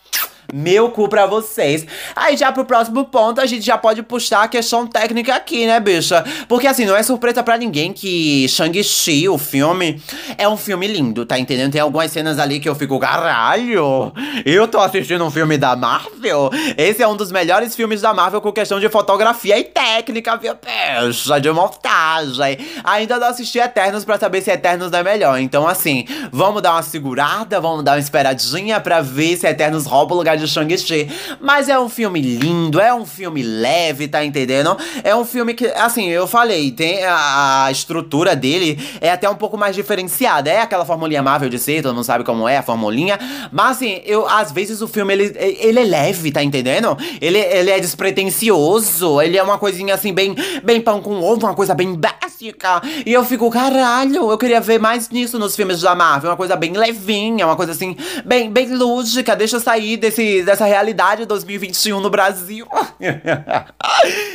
Meu 0.53 0.91
cu 0.91 1.09
pra 1.09 1.25
vocês. 1.25 1.87
Aí 2.15 2.37
já 2.37 2.53
pro 2.53 2.65
próximo 2.65 3.05
ponto, 3.07 3.41
a 3.41 3.47
gente 3.47 3.65
já 3.65 3.79
pode 3.79 4.03
puxar 4.03 4.43
a 4.43 4.49
questão 4.49 4.87
técnica 4.87 5.35
aqui, 5.35 5.67
né, 5.67 5.81
bicha? 5.81 6.23
Porque 6.47 6.67
assim, 6.67 6.85
não 6.85 6.95
é 6.95 7.03
surpresa 7.03 7.43
para 7.43 7.57
ninguém 7.57 7.93
que 7.93 8.47
Shang-Chi, 8.49 9.29
o 9.29 9.39
filme, 9.39 10.03
é 10.37 10.47
um 10.47 10.57
filme 10.57 10.87
lindo, 10.87 11.25
tá 11.25 11.39
entendendo? 11.39 11.73
Tem 11.73 11.81
algumas 11.81 12.13
cenas 12.13 12.39
ali 12.39 12.61
que 12.61 12.69
eu 12.69 12.75
fico, 12.75 12.99
caralho, 12.99 14.13
eu 14.45 14.69
tô 14.69 14.79
assistindo 14.79 15.25
um 15.25 15.31
filme 15.31 15.57
da 15.57 15.75
Marvel? 15.75 16.51
Esse 16.77 17.03
é 17.03 17.09
um 17.09 17.17
dos 17.17 17.33
melhores 17.33 17.75
filmes 17.75 18.03
da 18.03 18.13
Marvel 18.13 18.41
com 18.41 18.53
questão 18.53 18.79
de 18.79 18.89
fotografia 18.91 19.59
e 19.59 19.65
técnica, 19.65 20.37
viu, 20.37 20.55
bicha? 20.55 21.41
De 21.41 21.51
montagem. 21.51 22.59
Ainda 22.85 23.19
não 23.19 23.29
assisti 23.29 23.59
Eternos 23.59 24.05
pra 24.05 24.19
saber 24.19 24.43
se 24.43 24.51
Eternos 24.51 24.93
é 24.93 25.03
melhor. 25.03 25.39
Então, 25.41 25.67
assim, 25.67 26.05
vamos 26.31 26.61
dar 26.61 26.73
uma 26.73 26.83
segurada, 26.83 27.59
vamos 27.61 27.83
dar 27.83 27.93
uma 27.93 28.01
esperadinha 28.01 28.81
pra 28.81 29.01
ver 29.01 29.37
se 29.37 29.47
Eternos 29.47 29.87
rouba 29.87 30.15
o 30.15 30.19
lugar 30.19 30.37
de 30.37 30.42
Shang-Chi. 30.47 31.09
Mas 31.41 31.69
é 31.69 31.79
um 31.79 31.89
filme 31.89 32.21
lindo, 32.21 32.81
é 32.81 32.95
um 32.95 33.07
filme 33.07 33.43
leve, 33.43 34.09
tá 34.09 34.25
entendendo? 34.25 34.77
É 35.03 35.15
um 35.15 35.25
filme 35.25 35.55
que, 35.55 35.67
assim, 35.67 36.09
eu 36.09 36.27
falei, 36.27 36.71
tem 36.71 37.05
a, 37.05 37.65
a 37.65 37.73
estrutura 37.73 38.35
dele 38.35 38.79
é 39.01 39.11
até 39.11 39.29
um 39.29 39.35
pouco 39.35 39.57
mais 39.57 39.75
diferenciada. 39.75 40.51
É 40.51 40.61
aquela 40.61 40.85
formulinha 40.85 41.23
Marvel 41.23 41.49
de 41.49 41.59
ser, 41.59 41.83
todo 41.83 41.95
mundo 41.95 42.05
sabe 42.05 42.25
como 42.25 42.49
é 42.49 42.59
a 42.59 42.63
formulinha. 42.63 43.19
Mas, 43.51 43.77
assim, 43.77 44.01
eu, 44.05 44.27
às 44.29 44.53
vezes 44.53 44.81
o 44.81 44.89
filme, 44.89 45.13
ele, 45.13 45.37
ele 45.39 45.81
é 45.81 45.85
leve, 45.85 46.33
tá 46.33 46.43
entendendo? 46.43 46.97
Ele, 47.21 47.39
ele 47.39 47.71
é 47.71 47.81
despretensioso, 47.81 49.21
ele 49.21 49.37
é 49.37 49.43
uma 49.43 49.59
coisinha, 49.59 49.95
assim, 49.95 50.13
bem, 50.13 50.35
bem 50.63 50.81
pão 50.81 51.01
com 51.01 51.23
ovo, 51.23 51.47
uma 51.47 51.55
coisa 51.55 51.75
bem 51.75 51.95
básica. 51.95 52.83
E 53.07 53.13
eu 53.13 53.25
fico, 53.25 53.51
caralho, 53.51 54.31
eu 54.31 54.39
queria 54.39 54.61
ver 54.61 54.79
mais 54.79 55.11
nisso 55.11 55.39
nos 55.39 55.55
filmes 55.55 55.81
da 55.81 55.95
Marvel. 55.95 56.31
Uma 56.31 56.37
coisa 56.37 56.57
bem 56.57 56.73
levinha, 56.73 57.47
uma 57.47 57.57
coisa, 57.57 57.73
assim, 57.73 57.97
bem, 58.25 58.51
bem 58.51 58.75
lúdica. 58.75 59.37
Deixa 59.37 59.57
eu 59.57 59.61
sair 59.61 59.97
desse 59.97 60.32
dessa 60.41 60.65
realidade 60.65 61.27
2021 61.27 62.01
no 62.01 62.09
Brasil. 62.09 62.67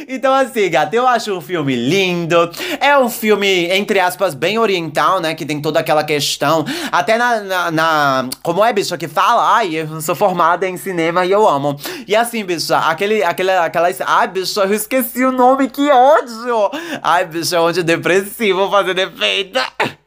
Então, 0.08 0.34
assim, 0.34 0.70
gata, 0.70 0.96
eu 0.96 1.06
acho 1.06 1.34
um 1.34 1.42
filme 1.42 1.76
lindo. 1.76 2.50
É 2.80 2.98
um 2.98 3.10
filme, 3.10 3.66
entre 3.70 4.00
aspas, 4.00 4.34
bem 4.34 4.58
oriental, 4.58 5.20
né? 5.20 5.36
Que 5.36 5.46
tem 5.46 5.62
toda 5.62 5.80
aquela 5.80 6.04
questão. 6.04 6.66
Até 6.92 7.18
na. 7.18 7.40
na, 7.42 7.72
na 7.72 8.30
como 8.42 8.64
é, 8.64 8.72
bicho, 8.72 8.98
que 8.98 9.08
fala? 9.08 9.58
Ai, 9.58 9.76
eu 9.76 10.02
sou 10.02 10.16
formada 10.16 10.68
em 10.68 10.78
cinema 10.78 11.26
e 11.26 11.32
eu 11.32 11.48
amo. 11.48 11.78
E 12.08 12.16
assim, 12.16 12.46
bicho, 12.46 12.74
aquele. 12.74 13.24
aquele 13.24 13.52
aquela, 13.52 13.90
ai, 14.06 14.28
bicho, 14.28 14.60
eu 14.62 14.74
esqueci 14.74 15.26
o 15.26 15.32
nome, 15.32 15.70
que 15.70 15.90
ódio! 15.90 16.72
Ai, 17.04 17.26
bicho, 17.26 17.54
é 17.54 17.60
onde 17.60 17.84
depressivo 17.84 18.70
fazer 18.70 18.94
defeito. 18.94 19.60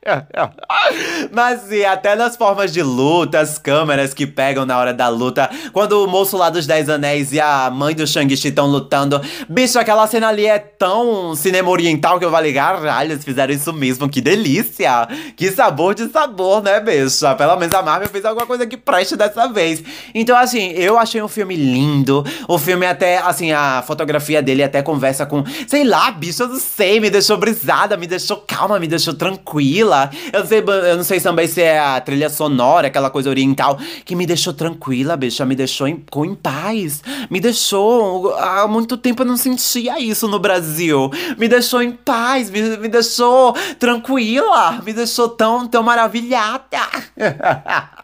Mas 1.30 1.60
sim, 1.68 1.84
até 1.84 2.16
nas 2.16 2.34
formas 2.34 2.72
de 2.72 2.82
luta, 2.82 3.38
as 3.38 3.58
câmeras 3.58 4.14
que 4.14 4.26
pegam 4.26 4.64
na 4.64 4.78
hora 4.78 4.94
da 4.94 5.08
luta, 5.08 5.50
quando 5.74 6.02
o 6.02 6.06
moço 6.06 6.38
lá 6.38 6.48
dos 6.48 6.66
Dez 6.66 6.88
Anéis 6.88 7.34
e 7.34 7.40
a 7.40 7.68
mãe 7.70 7.94
do 7.94 8.06
Shang-Chi 8.06 8.48
estão 8.48 8.66
lutando. 8.66 9.20
Bicho, 9.46 9.78
aquela 9.78 10.06
cena 10.06 10.28
ali 10.28 10.46
é 10.46 10.58
tão 10.58 11.34
cinema 11.36 11.68
oriental 11.68 12.18
que 12.18 12.24
eu 12.24 12.30
falei, 12.30 12.54
caralho, 12.54 13.12
eles 13.12 13.22
fizeram 13.22 13.52
isso 13.52 13.74
mesmo, 13.74 14.08
que 14.08 14.22
delícia! 14.22 15.06
Que 15.36 15.50
sabor 15.50 15.94
de 15.94 16.08
sabor, 16.08 16.62
né, 16.62 16.80
bicho? 16.80 17.26
Pelo 17.36 17.56
menos 17.56 17.74
a 17.74 17.82
Marvel 17.82 18.08
fez 18.08 18.24
alguma 18.24 18.46
coisa 18.46 18.66
que 18.66 18.78
preste 18.78 19.16
dessa 19.16 19.48
vez. 19.48 19.82
Então, 20.14 20.34
assim, 20.34 20.70
eu 20.70 20.98
achei 20.98 21.20
um 21.20 21.28
filme 21.28 21.54
lindo. 21.54 22.24
O 22.48 22.58
filme 22.58 22.86
até, 22.86 23.18
assim, 23.18 23.52
a 23.52 23.84
fotografia 23.86 24.40
dele 24.42 24.62
até 24.62 24.80
conversa 24.80 25.26
com, 25.26 25.44
sei 25.68 25.84
lá, 25.84 26.10
bicho, 26.10 26.42
eu 26.42 26.48
não 26.48 26.58
sei, 26.58 27.00
me 27.00 27.10
deixou 27.10 27.36
brisada, 27.36 27.98
me 27.98 28.06
deixou 28.06 28.38
calma, 28.38 28.78
me 28.78 28.86
deixou 28.86 29.12
tranquila. 29.12 29.89
Eu 30.32 30.40
não 30.40 30.46
sei, 30.46 30.58
eu 30.58 30.96
não 30.96 31.04
sei 31.04 31.20
também 31.20 31.46
se 31.46 31.62
é 31.62 31.78
a 31.78 32.00
trilha 32.00 32.28
sonora, 32.28 32.86
aquela 32.86 33.10
coisa 33.10 33.28
oriental, 33.30 33.78
que 34.04 34.14
me 34.14 34.26
deixou 34.26 34.52
tranquila, 34.52 35.16
bicha, 35.16 35.44
me 35.44 35.54
deixou 35.54 35.86
em, 35.88 35.96
com 36.10 36.24
em 36.24 36.34
paz. 36.34 37.02
Me 37.28 37.40
deixou. 37.40 38.34
Há 38.34 38.66
muito 38.66 38.96
tempo 38.96 39.22
eu 39.22 39.26
não 39.26 39.36
sentia 39.36 40.00
isso 40.00 40.28
no 40.28 40.38
Brasil. 40.38 41.10
Me 41.38 41.48
deixou 41.48 41.82
em 41.82 41.92
paz, 41.92 42.50
me, 42.50 42.76
me 42.76 42.88
deixou 42.88 43.54
tranquila, 43.78 44.80
me 44.82 44.92
deixou 44.92 45.28
tão, 45.28 45.66
tão 45.66 45.82
maravilhada. 45.82 46.78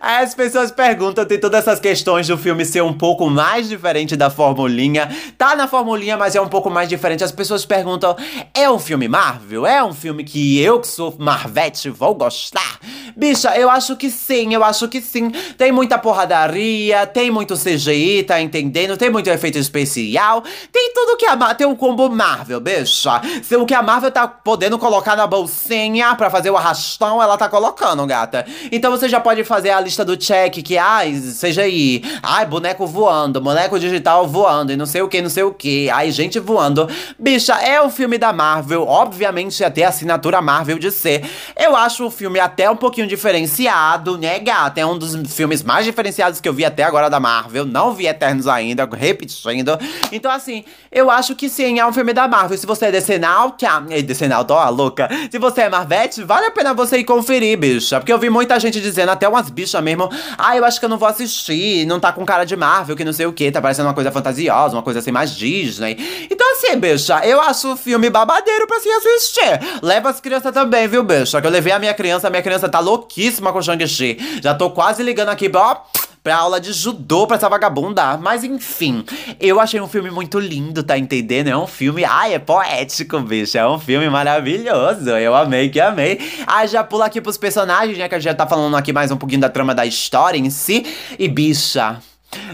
Aí 0.00 0.22
as 0.22 0.34
pessoas 0.34 0.70
perguntam, 0.70 1.24
tem 1.24 1.38
todas 1.38 1.60
essas 1.60 1.80
questões 1.80 2.26
do 2.26 2.36
filme 2.36 2.64
ser 2.64 2.82
um 2.82 2.92
pouco 2.92 3.28
mais 3.30 3.68
diferente 3.68 4.16
da 4.16 4.28
formulinha. 4.28 5.08
Tá 5.38 5.56
na 5.56 5.68
formulinha, 5.68 6.16
mas 6.16 6.34
é 6.34 6.40
um 6.40 6.48
pouco 6.48 6.68
mais 6.68 6.88
diferente. 6.88 7.24
As 7.24 7.32
pessoas 7.32 7.64
perguntam: 7.64 8.16
é 8.52 8.68
um 8.70 8.78
filme 8.78 9.08
Marvel? 9.08 9.66
É 9.66 9.82
um 9.82 9.94
filme 9.94 10.24
que 10.24 10.60
eu, 10.60 10.80
que 10.80 10.88
sou 10.88 11.14
Marvete, 11.18 11.88
vou 11.88 12.14
gostar? 12.14 12.78
Bicha, 13.16 13.56
eu 13.56 13.70
acho 13.70 13.96
que 13.96 14.10
sim, 14.10 14.52
eu 14.52 14.64
acho 14.64 14.88
que 14.88 15.00
sim. 15.00 15.30
Tem 15.56 15.70
muita 15.70 15.98
porradaria, 15.98 17.06
tem 17.06 17.30
muito 17.30 17.56
CGI, 17.56 18.24
tá 18.24 18.40
entendendo? 18.40 18.96
Tem 18.96 19.08
muito 19.08 19.30
efeito 19.30 19.58
especial. 19.58 20.42
Tem 20.72 20.92
tudo 20.92 21.16
que 21.16 21.26
a 21.26 21.36
Marvel. 21.36 21.56
Tem 21.56 21.66
um 21.66 21.76
combo 21.76 22.10
Marvel, 22.10 22.60
bicha. 22.60 23.20
Se 23.42 23.56
o 23.56 23.64
que 23.64 23.74
a 23.74 23.82
Marvel 23.82 24.10
tá 24.10 24.26
podendo 24.26 24.78
colocar 24.78 25.16
na 25.16 25.26
bolsinha 25.26 26.14
pra 26.16 26.28
fazer 26.28 26.50
o 26.50 26.56
arrastão, 26.56 27.22
ela 27.22 27.38
tá 27.38 27.48
colocando, 27.48 28.04
gata. 28.06 28.44
Então 28.70 28.90
você 28.90 29.08
já 29.08 29.20
pode 29.24 29.42
fazer 29.42 29.70
a 29.70 29.80
lista 29.80 30.04
do 30.04 30.18
check 30.18 30.62
que, 30.62 30.76
ai, 30.76 31.14
seja 31.14 31.62
aí. 31.62 32.02
Ai, 32.22 32.44
boneco 32.44 32.86
voando, 32.86 33.40
boneco 33.40 33.80
digital 33.80 34.28
voando 34.28 34.70
e 34.70 34.76
não 34.76 34.84
sei 34.84 35.00
o 35.00 35.08
que, 35.08 35.22
não 35.22 35.30
sei 35.30 35.42
o 35.42 35.52
que. 35.52 35.88
Ai, 35.88 36.10
gente 36.10 36.38
voando. 36.38 36.86
Bicha, 37.18 37.54
é 37.54 37.80
o 37.80 37.88
filme 37.90 38.18
da 38.18 38.32
Marvel. 38.34 38.86
Obviamente 38.86 39.58
ia 39.60 39.70
ter 39.70 39.84
a 39.84 39.88
assinatura 39.88 40.42
Marvel 40.42 40.78
de 40.78 40.90
ser. 40.90 41.24
Eu 41.56 41.74
acho 41.74 42.04
o 42.04 42.10
filme 42.10 42.38
até 42.38 42.68
um 42.68 42.76
pouquinho 42.76 43.06
diferenciado, 43.06 44.18
né, 44.18 44.38
gata? 44.38 44.80
É 44.80 44.84
um 44.84 44.98
dos 44.98 45.16
filmes 45.32 45.62
mais 45.62 45.86
diferenciados 45.86 46.38
que 46.38 46.48
eu 46.48 46.52
vi 46.52 46.66
até 46.66 46.82
agora 46.82 47.08
da 47.08 47.18
Marvel. 47.18 47.64
Não 47.64 47.94
vi 47.94 48.06
Eternos 48.06 48.46
ainda, 48.46 48.86
repetindo. 48.92 49.78
Então, 50.12 50.30
assim, 50.30 50.64
eu 50.92 51.10
acho 51.10 51.34
que 51.34 51.48
sim, 51.48 51.78
é 51.78 51.86
um 51.86 51.92
filme 51.92 52.12
da 52.12 52.28
Marvel. 52.28 52.58
Se 52.58 52.66
você 52.66 52.86
é 52.86 52.92
decenalta, 52.92 53.66
é 53.88 54.02
decenalta, 54.02 54.52
ó, 54.52 54.68
louca. 54.68 55.08
Se 55.30 55.38
você 55.38 55.62
é 55.62 55.70
Marvete, 55.70 56.22
vale 56.22 56.46
a 56.46 56.50
pena 56.50 56.74
você 56.74 56.98
ir 56.98 57.04
conferir, 57.04 57.56
bicha. 57.56 57.98
Porque 57.98 58.12
eu 58.12 58.18
vi 58.18 58.28
muita 58.28 58.60
gente 58.60 58.80
dizendo, 58.80 59.13
até 59.14 59.28
umas 59.28 59.48
bichas 59.50 59.82
mesmo, 59.82 60.08
ah, 60.36 60.56
eu 60.56 60.64
acho 60.64 60.78
que 60.78 60.84
eu 60.84 60.88
não 60.88 60.98
vou 60.98 61.08
assistir, 61.08 61.86
não 61.86 61.98
tá 61.98 62.12
com 62.12 62.24
cara 62.24 62.44
de 62.44 62.56
Marvel, 62.56 62.94
que 62.94 63.04
não 63.04 63.12
sei 63.12 63.26
o 63.26 63.32
que, 63.32 63.50
tá 63.50 63.60
parecendo 63.60 63.88
uma 63.88 63.94
coisa 63.94 64.12
fantasiosa, 64.12 64.76
uma 64.76 64.82
coisa 64.82 64.98
assim 64.98 65.10
mais 65.10 65.34
Disney. 65.34 65.96
Então, 66.30 66.46
assim, 66.52 66.78
bicha, 66.78 67.20
eu 67.24 67.40
acho 67.40 67.72
o 67.72 67.76
filme 67.76 68.10
babadeiro 68.10 68.66
pra 68.66 68.78
se 68.80 68.88
assistir. 68.88 69.60
Leva 69.82 70.10
as 70.10 70.20
crianças 70.20 70.52
também, 70.52 70.86
viu, 70.86 71.02
bicha? 71.02 71.40
Que 71.40 71.46
eu 71.46 71.50
levei 71.50 71.72
a 71.72 71.78
minha 71.78 71.94
criança, 71.94 72.26
a 72.26 72.30
minha 72.30 72.42
criança 72.42 72.68
tá 72.68 72.80
louquíssima 72.80 73.52
com 73.52 73.62
Shang-Chi. 73.62 74.40
Já 74.42 74.54
tô 74.54 74.70
quase 74.70 75.02
ligando 75.02 75.30
aqui, 75.30 75.50
ó 75.54 75.76
pra 76.24 76.36
aula 76.36 76.58
de 76.58 76.72
judô 76.72 77.26
pra 77.26 77.36
essa 77.36 77.50
vagabunda. 77.50 78.16
Mas 78.16 78.42
enfim, 78.42 79.04
eu 79.38 79.60
achei 79.60 79.78
um 79.78 79.86
filme 79.86 80.10
muito 80.10 80.40
lindo, 80.40 80.82
tá 80.82 80.96
entendendo? 80.96 81.48
É 81.48 81.56
um 81.56 81.66
filme, 81.66 82.02
ai, 82.02 82.32
é 82.32 82.38
poético, 82.38 83.20
bicho. 83.20 83.58
É 83.58 83.68
um 83.68 83.78
filme 83.78 84.08
maravilhoso. 84.08 85.10
Eu 85.10 85.34
amei 85.34 85.68
que 85.68 85.78
amei. 85.78 86.18
Aí 86.46 86.66
já 86.66 86.82
pula 86.82 87.04
aqui 87.04 87.20
pros 87.20 87.36
personagens, 87.36 87.98
né? 87.98 88.08
Que 88.08 88.14
a 88.14 88.18
gente 88.18 88.30
já 88.30 88.34
tá 88.34 88.46
falando 88.46 88.74
aqui 88.74 88.90
mais 88.90 89.10
um 89.10 89.18
pouquinho 89.18 89.42
da 89.42 89.50
trama 89.50 89.74
da 89.74 89.84
história 89.84 90.38
em 90.38 90.48
si. 90.48 90.86
E 91.18 91.28
bicha. 91.28 92.00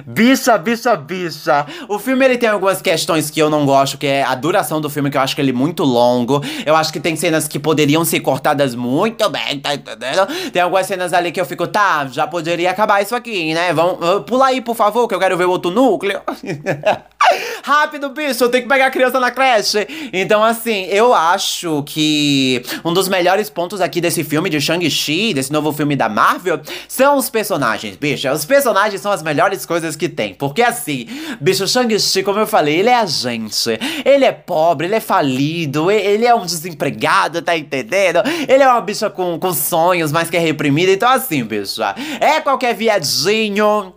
Bicha, 0.06 0.56
bicha, 0.58 0.96
bicha. 0.96 1.66
O 1.88 1.98
filme 1.98 2.24
ele 2.24 2.38
tem 2.38 2.48
algumas 2.48 2.80
questões 2.80 3.30
que 3.30 3.40
eu 3.40 3.50
não 3.50 3.64
gosto, 3.66 3.98
que 3.98 4.06
é 4.06 4.22
a 4.22 4.34
duração 4.34 4.80
do 4.80 4.88
filme, 4.90 5.10
que 5.10 5.16
eu 5.16 5.20
acho 5.20 5.34
que 5.34 5.40
ele 5.40 5.50
é 5.50 5.54
muito 5.54 5.84
longo. 5.84 6.42
Eu 6.64 6.76
acho 6.76 6.92
que 6.92 7.00
tem 7.00 7.16
cenas 7.16 7.46
que 7.46 7.58
poderiam 7.58 8.04
ser 8.04 8.20
cortadas 8.20 8.74
muito 8.74 9.28
bem, 9.28 9.60
tá 9.60 9.74
entendendo? 9.74 10.26
Tem 10.52 10.62
algumas 10.62 10.86
cenas 10.86 11.12
ali 11.12 11.32
que 11.32 11.40
eu 11.40 11.46
fico, 11.46 11.66
tá, 11.66 12.06
já 12.06 12.26
poderia 12.26 12.70
acabar 12.70 13.02
isso 13.02 13.14
aqui, 13.14 13.54
né? 13.54 13.72
Vamos, 13.72 14.24
pula 14.26 14.46
aí, 14.46 14.60
por 14.60 14.74
favor, 14.74 15.06
que 15.06 15.14
eu 15.14 15.18
quero 15.18 15.36
ver 15.36 15.44
o 15.44 15.50
outro 15.50 15.70
núcleo. 15.70 16.20
Rápido, 17.62 18.08
bicho, 18.10 18.44
eu 18.44 18.48
tenho 18.48 18.64
que 18.64 18.68
pegar 18.68 18.86
a 18.86 18.90
criança 18.90 19.20
na 19.20 19.30
creche. 19.30 19.86
Então, 20.12 20.42
assim, 20.42 20.84
eu 20.86 21.12
acho 21.14 21.82
que 21.84 22.62
um 22.84 22.92
dos 22.92 23.08
melhores 23.08 23.50
pontos 23.50 23.80
aqui 23.80 24.00
desse 24.00 24.24
filme 24.24 24.48
de 24.48 24.60
Shang-Chi, 24.60 25.34
desse 25.34 25.52
novo 25.52 25.72
filme 25.72 25.96
da 25.96 26.08
Marvel, 26.08 26.60
são 26.88 27.16
os 27.16 27.28
personagens, 27.28 27.96
bicho. 27.96 28.30
Os 28.30 28.44
personagens 28.44 29.00
são 29.00 29.12
as 29.12 29.22
melhores 29.22 29.66
coisas 29.66 29.96
que 29.96 30.08
tem. 30.08 30.34
Porque, 30.34 30.62
assim, 30.62 31.06
bicho, 31.40 31.66
Shang-Chi, 31.66 32.22
como 32.22 32.38
eu 32.38 32.46
falei, 32.46 32.78
ele 32.78 32.88
é 32.88 32.96
a 32.96 33.06
gente. 33.06 33.78
Ele 34.04 34.24
é 34.24 34.32
pobre, 34.32 34.86
ele 34.86 34.94
é 34.94 35.00
falido, 35.00 35.90
ele 35.90 36.24
é 36.24 36.34
um 36.34 36.44
desempregado, 36.44 37.42
tá 37.42 37.56
entendendo? 37.56 38.20
Ele 38.48 38.62
é 38.62 38.68
uma 38.68 38.80
bicha 38.80 39.10
com, 39.10 39.38
com 39.38 39.52
sonhos, 39.52 40.12
mas 40.12 40.30
que 40.30 40.36
é 40.36 40.40
reprimida. 40.40 40.92
Então, 40.92 41.08
assim, 41.08 41.44
bicho, 41.44 41.82
é 42.20 42.40
qualquer 42.40 42.74
viadinho 42.74 43.92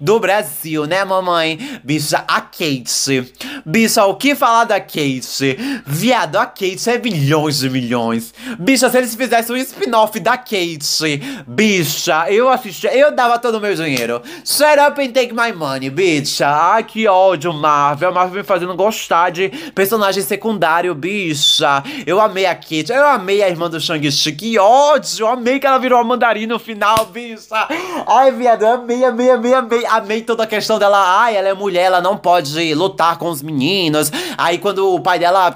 do 0.00 0.18
Brasil, 0.20 0.86
né, 0.86 1.04
mamãe? 1.04 1.80
Bicha, 1.82 2.24
a 2.26 2.40
Kate. 2.40 3.32
Bicha, 3.64 4.04
o 4.04 4.14
que 4.14 4.34
falar 4.34 4.64
da 4.64 4.80
Kate? 4.80 5.56
Viado, 5.86 6.36
a 6.36 6.46
Kate 6.46 6.90
é 6.90 6.98
milhões 6.98 7.58
de 7.58 7.70
milhões. 7.70 8.34
Bicha, 8.58 8.90
se 8.90 8.98
eles 8.98 9.14
fizessem 9.14 9.54
um 9.54 9.58
spin-off 9.58 10.18
da 10.20 10.36
Kate, 10.36 11.20
bicha, 11.46 12.30
eu 12.30 12.48
assistia, 12.48 12.94
eu 12.96 13.14
dava 13.14 13.38
todo 13.38 13.56
o 13.56 13.60
meu 13.60 13.74
dinheiro. 13.74 14.22
Shut 14.44 14.78
up 14.78 15.00
and 15.00 15.12
take 15.12 15.32
my 15.32 15.52
money, 15.52 15.90
bicha. 15.90 16.46
Ai, 16.48 16.84
que 16.84 17.06
ódio, 17.08 17.52
Marvel. 17.52 18.10
A 18.10 18.12
Marvel 18.12 18.38
me 18.38 18.44
fazendo 18.44 18.74
gostar 18.74 19.30
de 19.30 19.48
personagem 19.74 20.22
secundário, 20.22 20.94
bicha. 20.94 21.82
Eu 22.06 22.20
amei 22.20 22.46
a 22.46 22.54
Kate, 22.54 22.90
eu 22.90 23.06
amei 23.06 23.42
a 23.42 23.48
irmã 23.48 23.70
do 23.70 23.80
Shang-Chi. 23.80 24.32
Que 24.32 24.58
ódio, 24.58 25.24
eu 25.24 25.28
amei 25.28 25.58
que 25.58 25.66
ela 25.66 25.78
virou 25.78 25.98
a 25.98 26.04
mandarina 26.04 26.54
no 26.54 26.58
final, 26.58 27.06
bicha. 27.06 27.68
Ai, 28.06 28.30
viado, 28.32 28.62
eu 28.62 28.74
amei, 28.74 29.04
amei, 29.04 29.30
amei, 29.30 29.54
amei 29.54 29.85
amei 29.86 30.22
toda 30.22 30.44
a 30.44 30.46
questão 30.46 30.78
dela. 30.78 30.98
Ai, 31.20 31.36
ela 31.36 31.48
é 31.48 31.54
mulher, 31.54 31.84
ela 31.84 32.00
não 32.00 32.16
pode 32.16 32.74
lutar 32.74 33.18
com 33.18 33.28
os 33.28 33.42
meninos. 33.42 34.10
Aí 34.36 34.58
quando 34.58 34.94
o 34.94 35.00
pai 35.00 35.18
dela 35.18 35.54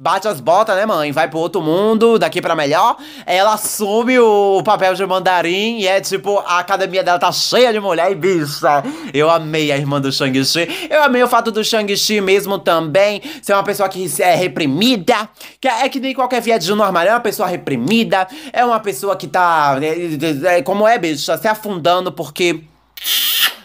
bate 0.00 0.26
as 0.26 0.40
botas, 0.40 0.74
né, 0.74 0.86
mãe? 0.86 1.12
Vai 1.12 1.28
pro 1.28 1.38
outro 1.38 1.60
mundo, 1.60 2.18
daqui 2.18 2.40
pra 2.40 2.56
melhor. 2.56 2.96
Ela 3.26 3.52
assume 3.52 4.18
o 4.18 4.62
papel 4.64 4.94
de 4.94 5.04
mandarim 5.04 5.78
e 5.78 5.86
é 5.86 6.00
tipo, 6.00 6.38
a 6.38 6.58
academia 6.58 7.04
dela 7.04 7.18
tá 7.18 7.30
cheia 7.30 7.70
de 7.70 7.78
mulher 7.78 8.10
e 8.10 8.14
bicha. 8.14 8.82
Eu 9.12 9.28
amei 9.28 9.70
a 9.70 9.76
irmã 9.76 10.00
do 10.00 10.10
Shang-Chi. 10.10 10.88
Eu 10.88 11.02
amei 11.02 11.22
o 11.22 11.28
fato 11.28 11.50
do 11.50 11.62
Shang-Chi 11.62 12.22
mesmo 12.22 12.58
também 12.58 13.20
ser 13.42 13.52
uma 13.52 13.62
pessoa 13.62 13.90
que 13.90 14.10
é 14.22 14.34
reprimida. 14.34 15.28
Que 15.60 15.68
é, 15.68 15.84
é 15.84 15.88
que 15.90 16.00
nem 16.00 16.14
qualquer 16.14 16.40
viadinho 16.40 16.76
no 16.76 16.82
armário, 16.82 17.10
é 17.10 17.12
uma 17.12 17.20
pessoa 17.20 17.46
reprimida. 17.46 18.26
É 18.54 18.64
uma 18.64 18.80
pessoa 18.80 19.14
que 19.16 19.26
tá, 19.26 19.78
é, 19.82 20.56
é, 20.56 20.62
como 20.62 20.88
é, 20.88 20.96
bicha, 20.96 21.36
se 21.36 21.46
afundando 21.46 22.10
porque 22.10 22.64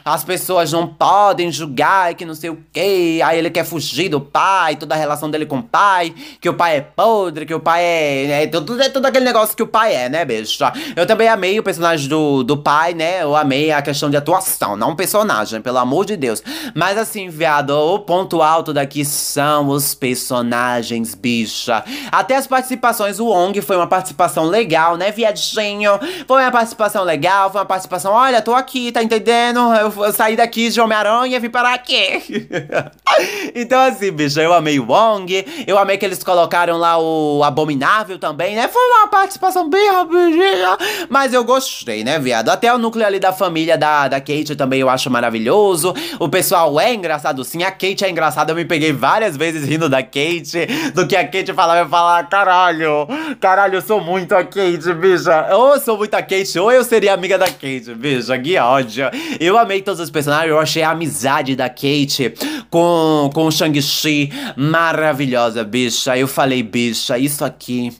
as 0.05 0.23
pessoas 0.23 0.71
não 0.71 0.85
podem 0.85 1.51
julgar 1.51 2.13
que 2.13 2.25
não 2.25 2.35
sei 2.35 2.51
o 2.51 2.63
que. 2.71 3.19
Aí 3.23 3.39
ele 3.39 3.49
quer 3.49 3.65
fugir 3.65 4.07
do 4.07 4.21
pai, 4.21 4.75
toda 4.75 4.93
a 4.93 4.97
relação 4.97 5.31
dele 5.31 5.47
com 5.47 5.57
o 5.57 5.63
pai, 5.63 6.13
que 6.39 6.47
o 6.47 6.53
pai 6.53 6.77
é 6.77 6.81
podre, 6.81 7.43
que 7.43 7.53
o 7.55 7.59
pai 7.59 7.83
é. 7.83 8.43
É 8.43 8.47
tudo, 8.47 8.79
é 8.79 8.85
aquele 8.85 9.25
negócio 9.25 9.57
que 9.57 9.63
o 9.63 9.67
pai 9.67 9.95
é, 9.95 10.07
né, 10.07 10.23
bicho? 10.23 10.63
Eu 10.95 11.07
também 11.07 11.27
amei 11.27 11.59
o 11.59 11.63
personagem 11.63 12.07
do, 12.07 12.43
do 12.43 12.55
pai, 12.55 12.93
né? 12.93 13.23
Eu 13.23 13.35
amei 13.35 13.71
a 13.71 13.81
questão 13.81 14.07
de 14.07 14.15
atuação, 14.15 14.75
não 14.75 14.91
o 14.91 14.95
personagem, 14.95 15.59
pelo 15.59 15.79
amor 15.79 16.05
de 16.05 16.15
Deus. 16.15 16.43
Mas 16.75 16.99
assim, 16.99 17.27
viado, 17.27 17.71
o 17.71 17.97
ponto 17.97 18.43
alto 18.43 18.71
daqui 18.71 19.03
são 19.03 19.69
os 19.69 19.95
personagens, 19.95 21.15
bicha. 21.15 21.83
Até 22.11 22.35
as 22.35 22.45
participações, 22.45 23.19
o 23.19 23.27
Ong 23.27 23.59
foi 23.59 23.75
uma 23.75 23.87
participação 23.87 24.43
legal, 24.45 24.97
né, 24.97 25.11
viadinho? 25.11 25.93
Foi 26.27 26.43
uma 26.43 26.51
participação 26.51 27.03
legal, 27.03 27.51
foi 27.51 27.61
uma 27.61 27.65
participação, 27.65 28.13
olha, 28.13 28.39
tô 28.39 28.53
aqui, 28.53 28.91
tá 28.91 29.01
entendendo? 29.01 29.73
Eu 29.73 29.94
eu 29.97 30.13
saí 30.13 30.35
daqui 30.35 30.69
de 30.69 30.79
Homem-Aranha 30.79 31.37
e 31.37 31.39
vim 31.39 31.49
parar 31.49 31.73
aqui. 31.73 32.47
então, 33.55 33.79
assim, 33.81 34.11
bicho, 34.11 34.39
eu 34.39 34.53
amei 34.53 34.79
o 34.79 34.85
Wong. 34.87 35.45
Eu 35.67 35.77
amei 35.77 35.97
que 35.97 36.05
eles 36.05 36.23
colocaram 36.23 36.77
lá 36.77 36.97
o 36.97 37.43
Abominável 37.43 38.17
também, 38.17 38.55
né? 38.55 38.67
Foi 38.67 38.81
uma 38.81 39.07
participação 39.07 39.69
bem 39.69 39.91
rapidinha. 39.91 40.77
Mas 41.09 41.33
eu 41.33 41.43
gostei, 41.43 42.03
né, 42.03 42.19
viado? 42.19 42.49
Até 42.49 42.73
o 42.73 42.77
núcleo 42.77 43.05
ali 43.05 43.19
da 43.19 43.33
família 43.33 43.77
da, 43.77 44.07
da 44.07 44.19
Kate 44.19 44.55
também 44.55 44.79
eu 44.79 44.89
acho 44.89 45.09
maravilhoso. 45.09 45.93
O 46.19 46.29
pessoal 46.29 46.79
é 46.79 46.93
engraçado 46.93 47.43
sim. 47.43 47.63
A 47.63 47.71
Kate 47.71 48.03
é 48.03 48.09
engraçada. 48.09 48.51
Eu 48.51 48.55
me 48.55 48.65
peguei 48.65 48.91
várias 48.91 49.35
vezes 49.37 49.67
rindo 49.67 49.89
da 49.89 50.01
Kate. 50.01 50.67
Do 50.93 51.07
que 51.07 51.15
a 51.15 51.25
Kate 51.25 51.53
falava, 51.53 51.79
eu 51.79 51.89
falava, 51.89 52.27
caralho, 52.27 53.07
caralho, 53.39 53.75
eu 53.75 53.81
sou 53.81 54.01
muito 54.01 54.33
a 54.33 54.43
Kate, 54.43 54.93
bicha. 54.93 55.47
Ou 55.55 55.75
eu 55.75 55.79
sou 55.79 55.97
muito 55.97 56.13
a 56.13 56.21
Kate, 56.21 56.59
ou 56.59 56.71
eu 56.71 56.83
seria 56.83 57.13
amiga 57.13 57.37
da 57.37 57.47
Kate, 57.47 57.93
bicha. 57.95 58.37
Que 58.37 58.57
ódio. 58.57 59.05
Eu 59.39 59.57
amei 59.57 59.81
todos 59.85 60.01
os 60.01 60.09
personagens. 60.09 60.49
Eu 60.49 60.59
achei 60.59 60.83
a 60.83 60.89
amizade 60.89 61.55
da 61.55 61.69
Kate 61.69 62.33
com, 62.69 63.29
com 63.33 63.45
o 63.45 63.51
Shang-Chi 63.51 64.31
maravilhosa, 64.57 65.63
bicha. 65.63 66.17
Eu 66.17 66.27
falei, 66.27 66.61
bicha, 66.61 67.17
isso 67.17 67.45
aqui 67.45 67.95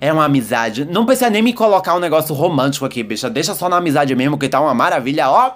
é 0.00 0.12
uma 0.12 0.24
amizade. 0.24 0.84
Não 0.84 1.06
precisa 1.06 1.30
nem 1.30 1.42
me 1.42 1.52
colocar 1.52 1.94
um 1.94 2.00
negócio 2.00 2.34
romântico 2.34 2.84
aqui, 2.84 3.02
bicha. 3.02 3.30
Deixa 3.30 3.54
só 3.54 3.68
na 3.68 3.76
amizade 3.76 4.14
mesmo, 4.14 4.36
que 4.36 4.48
tá 4.48 4.60
uma 4.60 4.74
maravilha, 4.74 5.30
ó. 5.30 5.52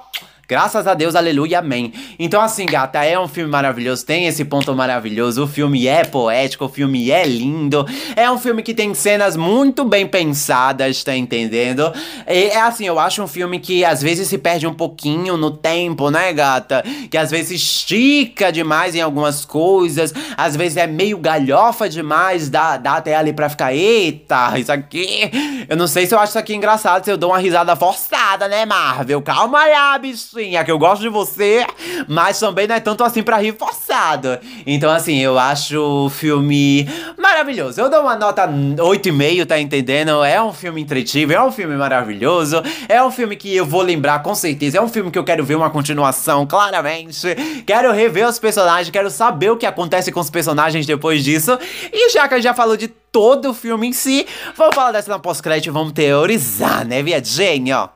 Graças 0.53 0.87
a 0.87 0.93
Deus, 0.93 1.15
aleluia, 1.15 1.61
amém. 1.61 1.95
Então, 2.19 2.39
assim, 2.39 2.67
gata, 2.67 3.03
é 3.03 3.19
um 3.19 3.27
filme 3.27 3.51
maravilhoso, 3.51 4.05
tem 4.05 4.27
esse 4.27 4.45
ponto 4.45 4.75
maravilhoso. 4.75 5.45
O 5.45 5.47
filme 5.47 5.87
é 5.87 6.05
poético, 6.05 6.67
o 6.67 6.69
filme 6.69 7.11
é 7.11 7.25
lindo. 7.25 7.87
É 8.15 8.31
um 8.31 8.39
filme 8.39 8.63
que 8.63 8.75
tem 8.75 8.93
cenas 8.93 9.35
muito 9.35 9.83
bem 9.83 10.07
pensadas, 10.07 11.03
tá 11.03 11.17
entendendo? 11.17 11.91
E, 12.29 12.49
é 12.49 12.61
assim, 12.61 12.85
eu 12.85 12.99
acho 12.99 13.23
um 13.23 13.27
filme 13.27 13.59
que 13.59 13.83
às 13.83 14.03
vezes 14.03 14.29
se 14.29 14.37
perde 14.37 14.67
um 14.67 14.75
pouquinho 14.75 15.39
no 15.39 15.51
tempo, 15.51 16.11
né, 16.11 16.31
gata? 16.35 16.85
Que 17.11 17.17
às 17.17 17.31
vezes 17.31 17.53
estica 17.53 18.53
demais 18.53 18.95
em 18.95 19.01
algumas 19.01 19.47
coisas, 19.47 20.13
às 20.37 20.55
vezes 20.55 20.77
é 20.77 20.87
meio 20.87 21.17
galhofa 21.17 21.89
demais, 21.89 22.51
dá, 22.51 22.77
dá 22.77 22.97
até 22.97 23.17
ali 23.17 23.33
pra 23.33 23.49
ficar, 23.49 23.73
eita, 23.73 24.59
isso 24.59 24.71
aqui. 24.71 25.31
Eu 25.67 25.79
não 25.79 25.87
sei 25.87 26.05
se 26.05 26.15
eu 26.15 26.19
acho 26.19 26.33
isso 26.33 26.39
aqui 26.39 26.55
engraçado, 26.55 27.07
se 27.07 27.11
eu 27.11 27.17
dou 27.17 27.31
uma 27.31 27.39
risada 27.39 27.75
forçada, 27.75 28.49
né, 28.49 28.67
Marvel? 28.67 29.23
Calma 29.23 29.59
aí, 29.59 29.99
bicho 29.99 30.42
é 30.57 30.65
que 30.65 30.71
eu 30.71 30.79
gosto 30.79 31.03
de 31.03 31.09
você, 31.09 31.65
mas 32.09 32.39
também 32.39 32.67
não 32.67 32.75
é 32.75 32.81
tanto 32.81 33.05
assim 33.05 33.23
pra 33.23 33.39
rir 33.39 33.57
forçado. 33.57 34.39
Então, 34.67 34.91
assim, 34.91 35.19
eu 35.19 35.39
acho 35.39 35.79
o 35.79 36.11
filme 36.11 36.89
maravilhoso. 37.17 37.81
Eu 37.81 37.89
dou 37.89 38.01
uma 38.01 38.17
nota 38.17 38.47
8,5, 38.47 39.47
tá 39.47 39.59
entendendo? 39.59 40.23
É 40.25 40.43
um 40.43 40.53
filme 40.53 40.81
entretido, 40.81 41.33
é 41.33 41.43
um 41.43 41.53
filme 41.53 41.77
maravilhoso, 41.77 42.63
é 42.89 43.03
um 43.03 43.11
filme 43.11 43.37
que 43.37 43.55
eu 43.55 43.65
vou 43.65 43.83
lembrar 43.83 44.23
com 44.23 44.35
certeza, 44.35 44.79
é 44.79 44.81
um 44.81 44.89
filme 44.89 45.11
que 45.11 45.19
eu 45.19 45.25
quero 45.25 45.45
ver 45.45 45.55
uma 45.55 45.71
continuação, 45.71 46.47
claramente. 46.47 47.35
Quero 47.67 47.93
rever 47.93 48.29
os 48.29 48.39
personagens, 48.39 48.91
quero 48.91 49.11
saber 49.11 49.51
o 49.51 49.57
que 49.57 49.67
acontece 49.67 50.11
com 50.11 50.21
os 50.21 50.31
personagens 50.31 50.87
depois 50.87 51.23
disso. 51.25 51.59
E 51.93 52.11
já 52.11 52.29
que 52.29 52.35
a 52.35 52.37
gente 52.37 52.45
já 52.45 52.55
falou 52.55 52.77
de 52.77 52.89
todo 52.89 53.51
o 53.51 53.55
filme 53.55 53.89
em 53.89 53.93
si, 53.93 54.27
vamos 54.57 54.75
falar 54.75 54.93
dessa 54.93 55.11
na 55.11 55.19
pós-crédito 55.19 55.67
e 55.67 55.71
vamos 55.71 55.93
teorizar, 55.93 56.87
né, 56.87 57.03
viadinho? 57.03 57.89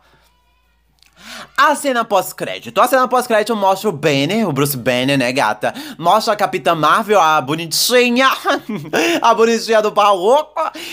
A 1.57 1.75
cena 1.75 2.05
pós-crédito. 2.05 2.81
A 2.81 2.87
cena 2.87 3.09
pós-crédito 3.09 3.57
mostra 3.57 3.89
o 3.89 3.93
Banner, 3.93 4.49
o 4.49 4.53
Bruce 4.53 4.77
Banner, 4.77 5.19
né, 5.19 5.33
gata? 5.33 5.75
Mostra 5.99 6.35
a 6.35 6.37
Capitã 6.37 6.75
Marvel, 6.75 7.21
a 7.21 7.41
bonitinha, 7.41 8.29
a 9.23 9.35
bonitinha 9.35 9.81
do 9.81 9.91
baú. 9.91 10.37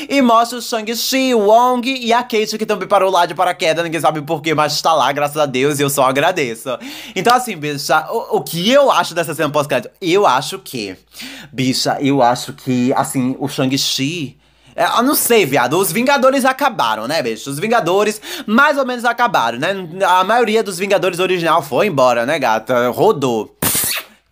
E 0.10 0.22
mostra 0.22 0.58
o 0.58 0.62
Shang-Chi, 0.62 1.34
o 1.34 1.48
Wong 1.48 1.90
e 1.90 2.14
a 2.14 2.24
Kate, 2.24 2.58
que 2.58 2.66
também 2.66 2.88
parou 2.88 3.12
lá 3.12 3.26
de 3.26 3.36
paraquedas. 3.36 3.84
Ninguém 3.84 4.00
sabe 4.00 4.22
porquê, 4.22 4.54
mas 4.54 4.74
está 4.74 4.94
lá, 4.94 5.12
graças 5.12 5.38
a 5.38 5.46
Deus, 5.46 5.80
e 5.80 5.84
eu 5.84 5.90
só 5.90 6.06
agradeço. 6.06 6.70
Então, 7.16 7.36
assim, 7.36 7.58
bicha, 7.58 8.08
o, 8.10 8.38
o 8.38 8.42
que 8.42 8.72
eu 8.72 8.90
acho 8.92 9.14
dessa 9.14 9.34
cena 9.34 9.50
pós-crédito? 9.50 9.92
Eu 10.02 10.26
acho 10.26 10.60
que, 10.60 10.96
bicha, 11.52 11.98
eu 12.00 12.22
acho 12.22 12.54
que, 12.54 12.94
assim, 12.94 13.36
o 13.40 13.48
Shang-Chi 13.48 14.38
eu 14.76 15.04
não 15.04 15.16
sei, 15.16 15.46
viado. 15.46 15.78
Os 15.78 15.92
Vingadores 15.92 16.46
acabaram, 16.46 17.08
né, 17.08 17.22
bicho? 17.22 17.50
Os 17.50 17.60
Vingadores 17.60 18.22
mais 18.46 18.78
ou 18.78 18.86
menos 18.86 19.06
acabaram, 19.06 19.60
né? 19.60 19.70
A 20.06 20.24
maioria 20.24 20.64
dos 20.64 20.78
Vingadores 20.78 21.20
original 21.20 21.62
foi 21.62 21.88
embora, 21.88 22.26
né, 22.26 22.40
gata? 22.40 22.90
Rodou 22.90 23.56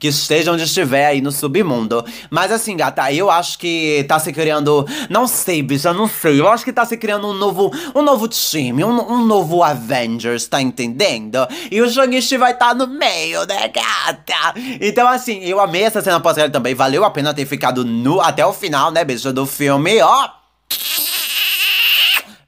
que 0.02 0.08
esteja 0.08 0.52
onde 0.52 0.64
estiver 0.64 1.06
aí 1.06 1.22
no 1.22 1.32
submundo. 1.32 2.04
Mas 2.32 2.52
assim, 2.52 2.76
gata, 2.76 3.14
eu 3.14 3.30
acho 3.30 3.60
que 3.60 4.04
tá 4.08 4.18
se 4.18 4.34
criando. 4.34 4.84
Não 5.12 5.28
sei, 5.28 5.62
bicha, 5.62 5.94
não 5.94 6.08
sei. 6.08 6.40
Eu 6.40 6.48
acho 6.48 6.66
que 6.66 6.74
tá 6.74 6.84
se 6.84 6.98
criando 6.98 7.28
um 7.28 7.34
novo, 7.34 7.72
um 7.94 8.02
novo 8.02 8.28
time, 8.28 8.84
um, 8.84 8.90
um 8.90 9.24
novo 9.24 9.62
Avengers, 9.62 10.48
tá 10.48 10.60
entendendo? 10.60 11.48
E 11.70 11.80
o 11.80 11.88
Shang-Chi 11.88 12.36
vai 12.36 12.54
estar 12.54 12.70
tá 12.70 12.74
no 12.74 12.88
meio, 12.88 13.46
né, 13.46 13.68
gata? 13.68 14.60
Então, 14.82 15.08
assim, 15.08 15.44
eu 15.44 15.60
amei 15.60 15.84
essa 15.84 16.02
cena 16.02 16.20
pós 16.20 16.36
também. 16.52 16.74
Valeu 16.74 17.06
a 17.06 17.12
pena 17.12 17.32
ter 17.32 17.46
ficado 17.46 17.86
nu 17.86 18.20
até 18.20 18.44
o 18.44 18.54
final, 18.54 18.90
né, 18.90 19.06
bicha, 19.06 19.32
do 19.32 19.46
filme, 19.46 20.02
ó. 20.02 20.30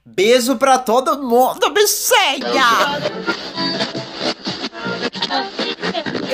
Beijo 0.04 0.56
pra 0.56 0.76
todo 0.76 1.22
mundo, 1.22 1.70
bichinha! 1.70 2.64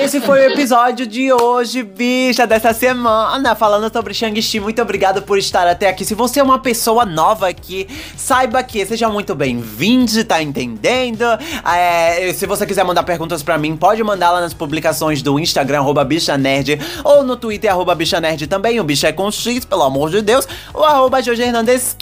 Esse 0.01 0.19
foi 0.19 0.39
o 0.39 0.51
episódio 0.51 1.05
de 1.05 1.31
hoje, 1.31 1.83
bicha, 1.83 2.47
dessa 2.47 2.73
semana, 2.73 3.53
falando 3.53 3.93
sobre 3.93 4.15
Shang-Chi. 4.15 4.59
Muito 4.59 4.81
obrigado 4.81 5.21
por 5.21 5.37
estar 5.37 5.67
até 5.67 5.87
aqui. 5.87 6.03
Se 6.03 6.15
você 6.15 6.39
é 6.39 6.43
uma 6.43 6.57
pessoa 6.57 7.05
nova 7.05 7.47
aqui, 7.47 7.87
saiba 8.17 8.63
que 8.63 8.83
seja 8.83 9.07
muito 9.09 9.35
bem-vindo, 9.35 10.25
tá 10.25 10.41
entendendo? 10.41 11.23
É, 11.63 12.33
se 12.33 12.47
você 12.47 12.65
quiser 12.65 12.83
mandar 12.83 13.03
perguntas 13.03 13.43
pra 13.43 13.59
mim, 13.59 13.77
pode 13.77 14.03
mandar 14.03 14.31
lá 14.31 14.41
nas 14.41 14.55
publicações 14.55 15.21
do 15.21 15.39
Instagram, 15.39 15.81
arroba 15.81 16.03
bichanerd, 16.03 16.79
ou 17.03 17.23
no 17.23 17.37
Twitter, 17.37 17.69
arroba 17.69 17.93
bichanerd 17.93 18.47
também. 18.47 18.79
O 18.79 18.83
bicho 18.83 19.05
é 19.05 19.11
com 19.11 19.29
X, 19.29 19.65
pelo 19.65 19.83
amor 19.83 20.09
de 20.09 20.23
Deus. 20.23 20.47
O 20.73 20.83
arroba 20.83 21.21
Jorge 21.21 21.43
Hernandes 21.43 21.95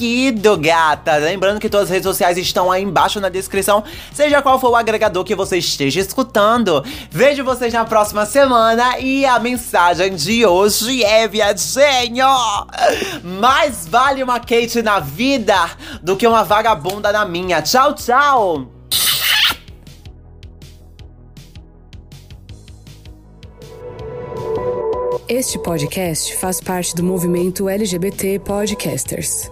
gata. 0.61 1.17
Lembrando 1.17 1.59
que 1.59 1.67
todas 1.67 1.87
as 1.87 1.91
redes 1.91 2.05
sociais 2.05 2.37
estão 2.37 2.71
aí 2.71 2.81
embaixo 2.81 3.19
na 3.19 3.27
descrição, 3.27 3.83
seja 4.13 4.41
qual 4.41 4.57
for 4.57 4.71
o 4.71 4.75
agregador 4.77 5.25
que 5.25 5.35
você 5.35 5.57
esteja 5.57 5.99
escutando. 5.99 6.81
Vejo 7.11 7.43
vocês 7.43 7.73
na 7.73 7.88
próxima 7.89 8.25
semana. 8.25 8.99
E 8.99 9.25
a 9.25 9.39
mensagem 9.39 10.15
de 10.15 10.45
hoje 10.45 11.03
é, 11.03 11.27
viadinho: 11.27 12.27
Mais 13.23 13.87
vale 13.87 14.23
uma 14.23 14.39
Kate 14.39 14.81
na 14.81 14.99
vida 14.99 15.57
do 16.01 16.15
que 16.15 16.27
uma 16.27 16.43
vagabunda 16.43 17.11
na 17.11 17.25
minha. 17.25 17.61
Tchau, 17.61 17.93
tchau! 17.95 18.71
Este 25.27 25.59
podcast 25.59 26.35
faz 26.37 26.59
parte 26.59 26.95
do 26.95 27.03
movimento 27.03 27.69
LGBT 27.69 28.39
Podcasters. 28.39 29.51